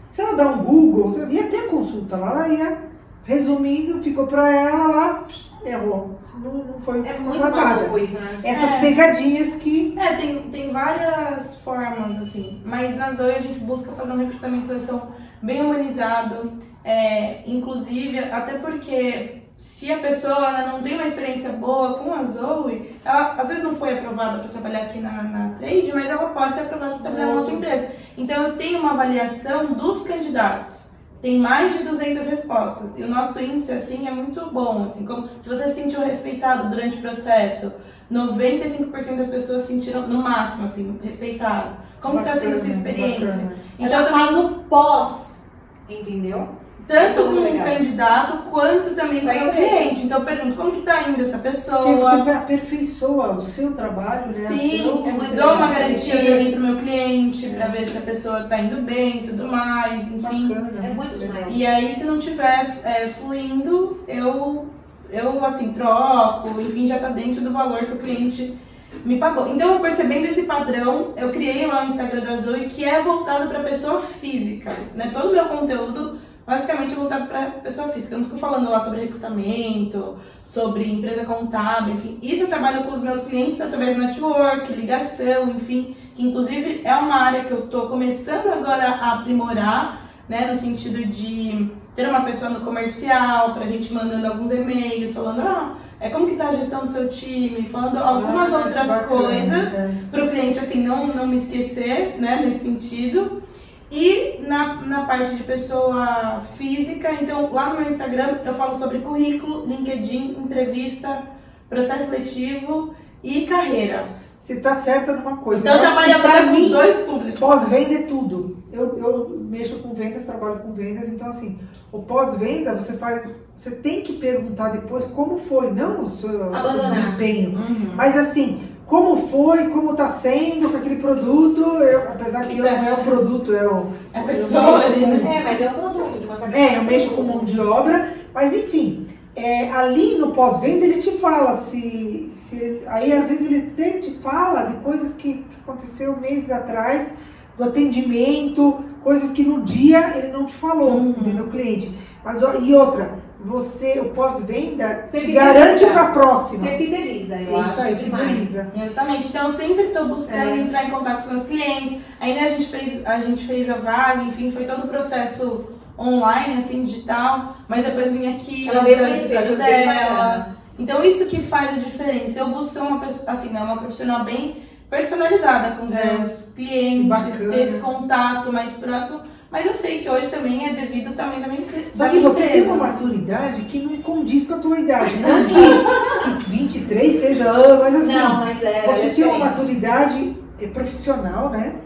[0.07, 2.79] Se ela dá um Google, ia ter consulta lá, ela ia,
[3.25, 5.27] resumindo, ficou para ela lá,
[5.65, 7.99] errou, não, não foi É contratada.
[7.99, 8.41] isso, né?
[8.45, 8.81] Essas É.
[8.81, 12.61] pegadinhas que É, tem, tem várias formas, assim.
[12.65, 15.09] Mas na Zoe a gente busca fazer um recrutamento de seleção
[15.43, 16.53] bem humanizado.
[16.85, 22.97] é, inclusive, até porque se a pessoa não tem uma experiência boa com a Zoe,
[23.05, 26.55] ela às vezes não foi aprovada para trabalhar aqui na, na trade, mas ela pode
[26.55, 27.93] ser aprovada para trabalhar em outra empresa.
[28.17, 30.88] Então eu tenho uma avaliação dos candidatos.
[31.21, 32.97] Tem mais de 200 respostas.
[32.97, 34.85] E o nosso índice, assim, é muito bom.
[34.85, 37.73] Assim, como, se você se sentiu respeitado durante o processo,
[38.11, 41.77] 95% das pessoas se sentiram, no máximo, assim, respeitado.
[42.01, 43.27] Como está sendo a sua experiência?
[43.27, 43.57] bacana.
[43.79, 45.51] Então Então, faz o pós,
[45.89, 46.49] entendeu?
[46.87, 47.67] Tanto com o legal.
[47.67, 50.03] candidato, quanto também com o cliente.
[50.03, 52.17] Então, eu pergunto, como que está indo essa Porque pessoa?
[52.19, 54.49] você aperfeiçoa o seu trabalho, né?
[54.49, 55.07] Sim, o seu...
[55.07, 58.59] é muito dou uma garantia também pro meu cliente, pra ver se a pessoa tá
[58.59, 60.49] indo bem e tudo mais, enfim.
[60.49, 61.49] Bacana, É muito demais.
[61.51, 64.69] E aí, se não tiver é, fluindo, eu,
[65.11, 68.59] eu, assim, troco, enfim, já tá dentro do valor que o cliente
[69.05, 69.49] me pagou.
[69.55, 73.49] Então, eu percebendo esse padrão, eu criei lá o Instagram da Zoe, que é voltado
[73.49, 75.11] pra pessoa física, né?
[75.13, 76.19] Todo o meu conteúdo,
[76.49, 78.15] basicamente, voltado pra pessoa física.
[78.15, 82.19] Eu não fico falando lá sobre recrutamento, sobre empresa contábil, enfim.
[82.23, 86.95] Isso eu trabalho com os meus clientes através do network, ligação, enfim, que inclusive é
[86.95, 92.23] uma área que eu tô começando agora a aprimorar, né, no sentido de ter uma
[92.23, 96.55] pessoa no comercial, pra gente mandando alguns e-mails, falando, ah, é como que tá a
[96.55, 99.95] gestão do seu time, falando algumas Ah, outras bacana, coisas é.
[100.11, 103.43] para o cliente assim não, não me esquecer, né, nesse sentido.
[103.91, 108.99] E na, na parte de pessoa física, então lá no meu Instagram eu falo sobre
[108.99, 111.23] currículo, LinkedIn, entrevista,
[111.69, 114.07] processo seletivo e carreira.
[114.43, 115.61] Você tá certa numa coisa.
[115.61, 117.41] Então eu trabalho agora com mim, dois públicos.
[117.41, 118.57] Pós-venda é tudo.
[118.73, 121.59] Eu, eu mexo com vendas, trabalho com vendas, então assim,
[121.93, 123.29] o pós-venda você faz.
[123.57, 127.59] Você tem que perguntar depois como foi, não o seu, o seu desempenho.
[127.59, 127.93] Uhum.
[127.95, 132.71] Mas assim, como foi, como tá sendo com aquele produto, eu- apesar que eu não
[132.89, 133.89] é o produto, é o.
[134.15, 135.37] É a eu pessoa ali, né?
[135.37, 139.07] É, mas é um produto certa É, eu mexo com mão de obra, mas enfim,
[139.37, 142.81] é, ali no pós-venda ele te fala se, se.
[142.87, 147.13] Aí às vezes ele até te fala de coisas que, que aconteceu meses atrás,
[147.59, 151.11] do atendimento, coisas que no dia ele não te falou, Uhum.
[151.21, 151.93] entendeu, cliente?
[152.25, 156.65] Mas, e outra, você, o pós-venda te garante para a próxima.
[156.67, 158.29] Você fideliza, eu Isso acho aí, demais.
[158.29, 158.73] fideliza.
[158.77, 159.29] Exatamente.
[159.29, 160.57] Então eu sempre estou buscando É.
[160.57, 162.01] entrar em contato com os meus clientes.
[162.21, 165.67] Aí né, a gente fez a gente fez a vaga, enfim, foi todo o processo
[165.99, 167.57] online, assim, digital.
[167.69, 170.57] Mas depois vim aqui, Ela veio conhecer, dela.
[170.79, 172.41] Então isso que faz a diferença.
[172.41, 176.05] Eu busco uma pessoa, assim, né, uma profissional bem personalizada com os É.
[176.13, 179.21] meus clientes, ter esse contato mais próximo.
[179.51, 182.41] Mas eu sei que hoje também é devido também da minha empre- Só que você
[182.43, 182.67] tem empresa.
[182.75, 185.17] uma maturidade que não condiz com a tua idade.
[185.17, 187.45] Não que, que 23 seja,
[187.83, 188.13] mas assim.
[188.15, 188.83] Não, mas é.
[188.87, 191.77] Você é tem uma maturidade é, profissional, né?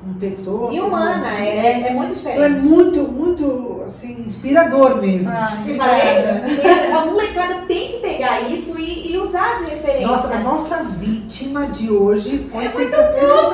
[0.00, 0.72] Como pessoa.
[0.72, 2.64] E como- humana, é, É, é muito então é diferente.
[2.64, 5.28] muito, muito, assim, inspirador mesmo.
[5.28, 7.81] Ah, Te falei, a molecada tem
[8.22, 10.06] pegar isso e, e usar de referência.
[10.06, 13.52] Nossa, a nossa vítima de hoje foi É sensacional.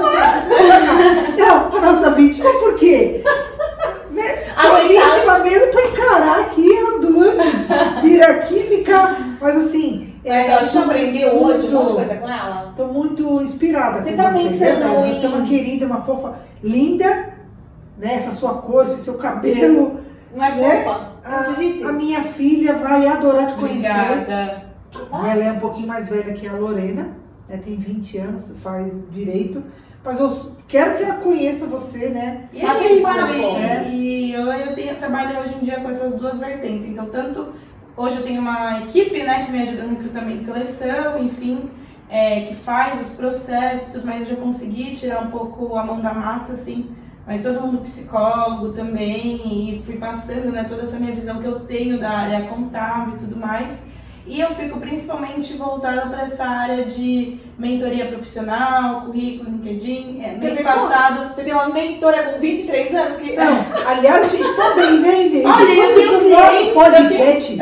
[1.39, 3.23] Não, a nossa vítima por quê?
[4.11, 4.53] Né?
[4.57, 7.35] A vítima mesmo pra encarar aqui as duas,
[8.03, 9.39] vir aqui e ficar.
[9.41, 12.75] Mas assim, Mas é, a gente aprendeu hoje um monte de coisa com ela.
[12.77, 14.39] Tô muito inspirada Você tá você.
[14.45, 15.09] pensando verdade.
[15.11, 17.31] em- Você é uma querida, uma fofa, linda,
[17.97, 18.15] né?
[18.17, 20.01] Essa sua cor, esse seu cabelo.
[20.35, 20.85] Não é Né?
[20.85, 21.08] fofa?
[21.29, 21.85] A, disse.
[21.85, 23.91] a minha filha vai adorar te conhecer.
[23.91, 24.69] Obrigada.
[25.13, 27.17] Ela é um pouquinho mais velha que a Lorena,
[27.49, 27.59] né?
[27.59, 29.63] tem 20 anos, faz direito.
[30.05, 32.49] Mas eu quero que ela conheça você, né?
[32.53, 33.91] E é isso, e, né?
[33.91, 36.87] e eu, eu, tenho, eu trabalho hoje em dia com essas duas vertentes.
[36.87, 37.53] Então, tanto
[37.97, 41.71] hoje eu tenho uma equipe né, que me ajuda no recrutamento e seleção, enfim,
[42.09, 44.23] é, que faz os processos e tudo mais.
[44.23, 46.91] Eu já consegui tirar um pouco a mão da massa, assim,
[47.29, 51.61] mas todo mundo psicólogo também, e fui passando né, toda essa minha visão que eu
[51.61, 53.87] tenho da área contábil e tudo mais.
[54.27, 60.23] E eu fico principalmente voltada para essa área de mentoria profissional, currículo, LinkedIn.
[60.23, 63.37] É, mês passado Você tem uma mentora com 23 anos que.
[63.37, 65.43] Não, aliás, a gente tá bem, né?
[65.45, 67.59] Olha, eu tenho cliente, podcast,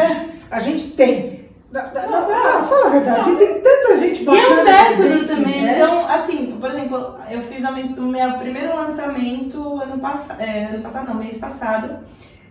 [0.48, 1.35] a gente tem.
[1.70, 4.60] Na- na- na- fala, fala a verdade, tem tanta gente E é bacana.
[4.60, 5.62] um método também.
[5.62, 5.74] né?
[5.74, 11.08] Então, assim, por exemplo, eu fiz o meu primeiro lançamento ano, pass é, ano passado,
[11.08, 11.98] não, mês passado.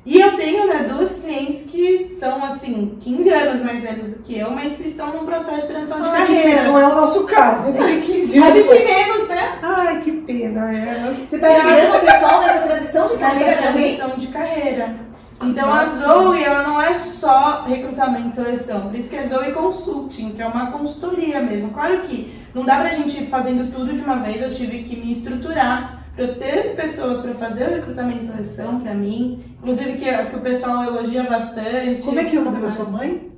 [0.05, 4.37] E eu tenho, né, duas clientes que são, assim, 15 anos mais velhas do que
[4.37, 6.63] eu, mas que estão num processo de transição de Ai, que pena, carreira.
[6.63, 7.79] não é o nosso caso, né?
[7.87, 8.67] Tem 15 A anos.
[8.67, 9.59] gente menos, né?
[9.63, 10.71] Ai, que pena.
[10.77, 11.15] É.
[11.27, 13.95] Você tá ajudando o pessoal nessa transição de carreira Nessa também?
[13.95, 14.95] transição de carreira.
[15.43, 19.51] Então a Zoe, ela não é só recrutamento e seleção, por isso que é Zoe
[19.51, 21.71] Consulting, que é uma consultoria mesmo.
[21.71, 24.95] Claro que não dá pra gente ir fazendo tudo de uma vez, eu tive que
[24.95, 29.93] me estruturar para eu ter pessoas para fazer o recrutamento e seleção para mim, inclusive
[29.97, 32.01] que, que o pessoal elogia bastante.
[32.03, 33.31] Como é que é o nome da sua mãe?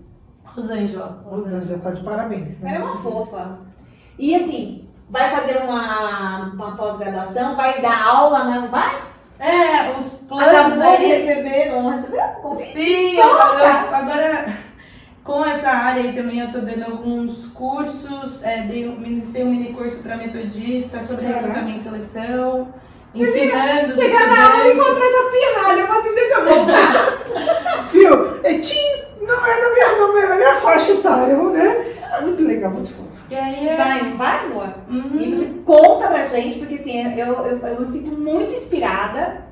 [0.46, 1.24] Rosângela.
[1.26, 2.60] Rosângela, tá de parabéns.
[2.62, 2.76] né?
[2.76, 3.60] Ela é uma fofa.
[4.20, 8.96] E assim, vai fazer uma, uma pós-graduação, vai dar aula, não vai?
[9.40, 11.08] É, os planos Acabou de aí.
[11.26, 12.22] receber, não recebeu?
[12.74, 14.48] Sim, eu- eu- agora
[15.28, 19.52] com essa área aí também eu tô dando alguns cursos, é, dei, um- ministrei um
[19.52, 21.42] mini curso para metodista sobre Caraca.
[21.48, 22.74] recrutamento e seleção,
[23.14, 27.18] ensinando os Chegar na aula e encontrar essa pirralha, eu assim, deixa eu voltar.
[27.92, 28.40] Viu?
[28.42, 31.86] É Tim, não é da minha, não é da minha faixa etária, né?
[32.22, 33.08] Muito legal, muito fofo.
[33.30, 33.76] E aí é.
[33.76, 34.70] Vai, vai, amor.
[34.90, 35.20] Uhum.
[35.20, 39.46] E você conta pra gente, porque assim, eu, eu, eu me sinto muito inspirada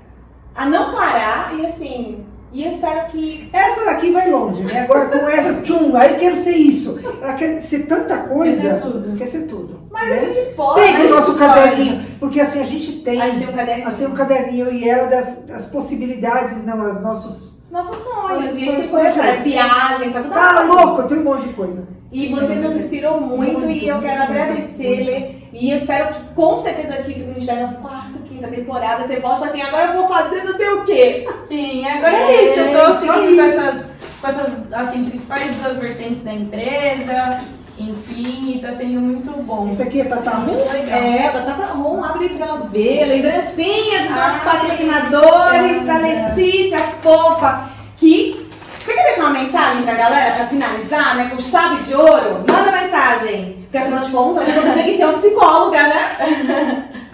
[0.55, 2.26] a não parar e assim,
[2.56, 3.49] e eu espero que.
[3.51, 4.84] Essa daqui vai longe, né?
[4.84, 6.97] Agora com essa, tchum, aí quero ser isso.
[7.22, 8.62] Ela quer ser tanta coisa.
[8.62, 9.18] Quer ser tudo.
[9.18, 9.80] Quer ser tudo.
[9.91, 10.16] Mas né?
[10.16, 10.80] a gente pode.
[10.80, 11.39] Pega o nosso Pode.
[11.39, 13.97] caderninho, porque assim a gente tem, A gente tem um caderninho.
[13.97, 17.56] tem um caderninho e ela das, das possibilidades, não, os nossos.
[17.70, 19.41] Nossos sonhos, Nossos e a gente atrás.
[19.43, 20.74] Viagens, tá tudo acontecendo.
[20.74, 21.88] louco, tem um monte de coisa.
[22.10, 25.12] E você nos inspirou muito, Muito, e eu quero muito, agradecer, muito.
[25.12, 25.36] Lê.
[25.51, 29.03] E eu espero que com certeza que se a gente estiver na quarta, quinta temporada,
[29.07, 31.27] você volte e fala assim, agora eu vou fazer não sei o quê.
[31.47, 32.59] Sim, agora é, É, isso.
[32.59, 33.36] Eu tô isso aí.
[33.36, 33.86] com essas,
[34.21, 37.41] com essas assim, principais duas vertentes da empresa.
[37.77, 39.67] Enfim, e tá sendo muito bom.
[39.69, 40.53] Esse aqui é Tá Tatamu?
[40.53, 40.97] muito legal.
[40.97, 43.05] É, da Tata Moon, abre pra ela ver.
[43.05, 45.97] Lembrancinhas dos nossos patrocinadores, olha.
[46.23, 48.45] Letícia, fofa, que...
[48.79, 51.29] Você quer deixar uma mensagem pra galera pra finalizar, né?
[51.31, 52.45] Com chave de ouro?
[52.47, 53.57] Manda mensagem.
[53.63, 56.86] Porque afinal de contas, eu tem que ter um psicóloga, né?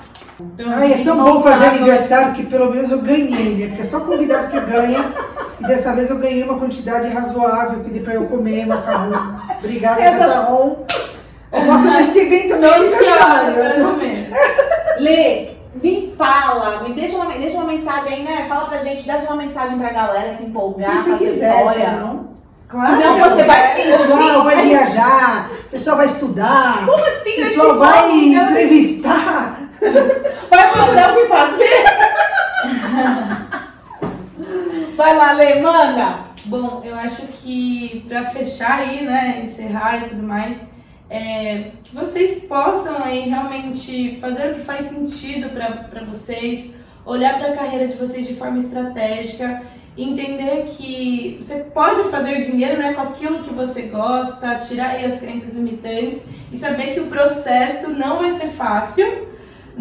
[0.57, 3.67] Então, Ai, é tão que bom fazer aniversário que pelo menos eu ganhei, né?
[3.67, 5.05] Porque é só convidado que ganha.
[5.59, 9.35] E dessa vez eu ganhei uma quantidade razoável que dê pra eu comer macarrão.
[9.59, 10.85] Obrigada, Essas- macarrão.
[11.51, 13.85] Eu faço nesse evento meu Deliciosa pra aniversário.
[13.91, 14.31] comer.
[14.99, 15.49] Lê,
[15.83, 18.45] me fala, me deixa uma, deixa uma mensagem aí, né?
[18.47, 21.73] Fala pra gente, dá uma mensagem pra galera se empolgar Se com a história.
[21.89, 22.31] senão.
[22.69, 22.95] Claro.
[23.01, 27.35] Senão você vai O pessoal vai viajar, o pessoal vai estudar, Como o assim?
[27.35, 29.57] pessoal vai entrevistar.
[30.51, 31.83] Vai procurar o que fazer?
[34.97, 36.25] Vai lá, Lê, manda.
[36.43, 40.57] Bom, eu acho que pra fechar aí, né, encerrar e tudo mais,
[41.09, 46.71] é, que vocês possam aí realmente fazer o que faz sentido para vocês,
[47.05, 49.63] olhar para a carreira de vocês de forma estratégica,
[49.97, 55.17] entender que você pode fazer dinheiro né, com aquilo que você gosta, tirar aí as
[55.17, 59.30] crenças limitantes e saber que o processo não vai ser fácil,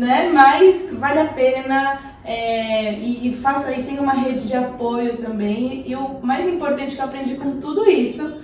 [0.01, 5.19] né, mas vale a pena é, e, e faça aí, tem uma rede de apoio
[5.19, 5.85] também.
[5.87, 8.41] E o mais importante que eu aprendi com tudo isso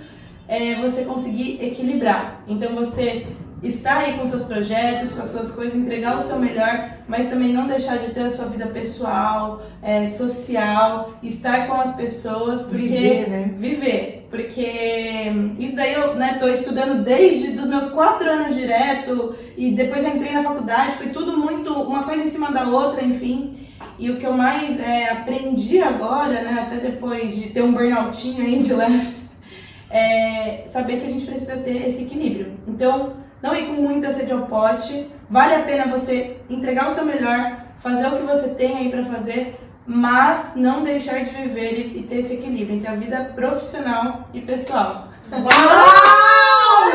[0.47, 2.43] é você conseguir equilibrar.
[2.47, 3.27] Então você
[3.63, 7.51] estar aí com seus projetos, com as suas coisas, entregar o seu melhor, mas também
[7.51, 12.77] não deixar de ter a sua vida pessoal, é, social, estar com as pessoas, porque
[12.77, 13.53] Viver, né?
[13.57, 19.71] viver, porque isso daí eu né, tô estudando desde os meus quatro anos direto e
[19.71, 23.55] depois já entrei na faculdade, foi tudo muito uma coisa em cima da outra, enfim.
[23.99, 28.43] E o que eu mais é, aprendi agora, né, até depois de ter um burnoutinho
[28.43, 29.17] aí de leves,
[29.89, 32.53] é saber que a gente precisa ter esse equilíbrio.
[32.67, 37.05] Então, não ir com muita sede ao pote, vale a pena você entregar o seu
[37.05, 41.99] melhor, fazer o que você tem aí para fazer, mas não deixar de viver e,
[41.99, 45.07] e ter esse equilíbrio entre a vida profissional e pessoal.
[45.31, 46.91] Uau!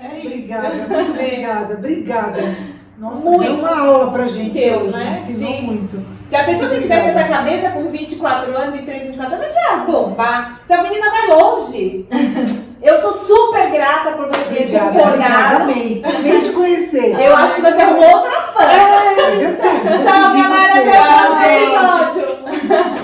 [0.00, 0.26] É isso.
[0.26, 2.56] Obrigada, muito obrigada, obrigada.
[2.98, 3.42] Nossa, Muito.
[3.42, 5.24] deu uma aula pra gente Deu, hoje, né?
[5.28, 5.62] ensinou Sim.
[5.62, 6.06] muito.
[6.30, 10.60] Já pensou se tivesse essa cabeça com 24 anos, 23, 24 anos, já ia bombar.
[10.62, 12.06] Essa menina vai longe.
[12.84, 15.62] Eu sou super grata por você ter me empolgado.
[15.62, 16.02] Amei.
[16.04, 17.18] Amei te conhecer.
[17.18, 18.62] Eu acho que você é uma outra fã.
[18.62, 20.04] É, é verdade.
[20.04, 20.80] Tchau, galera.
[20.80, 23.03] Até o próximo episódio.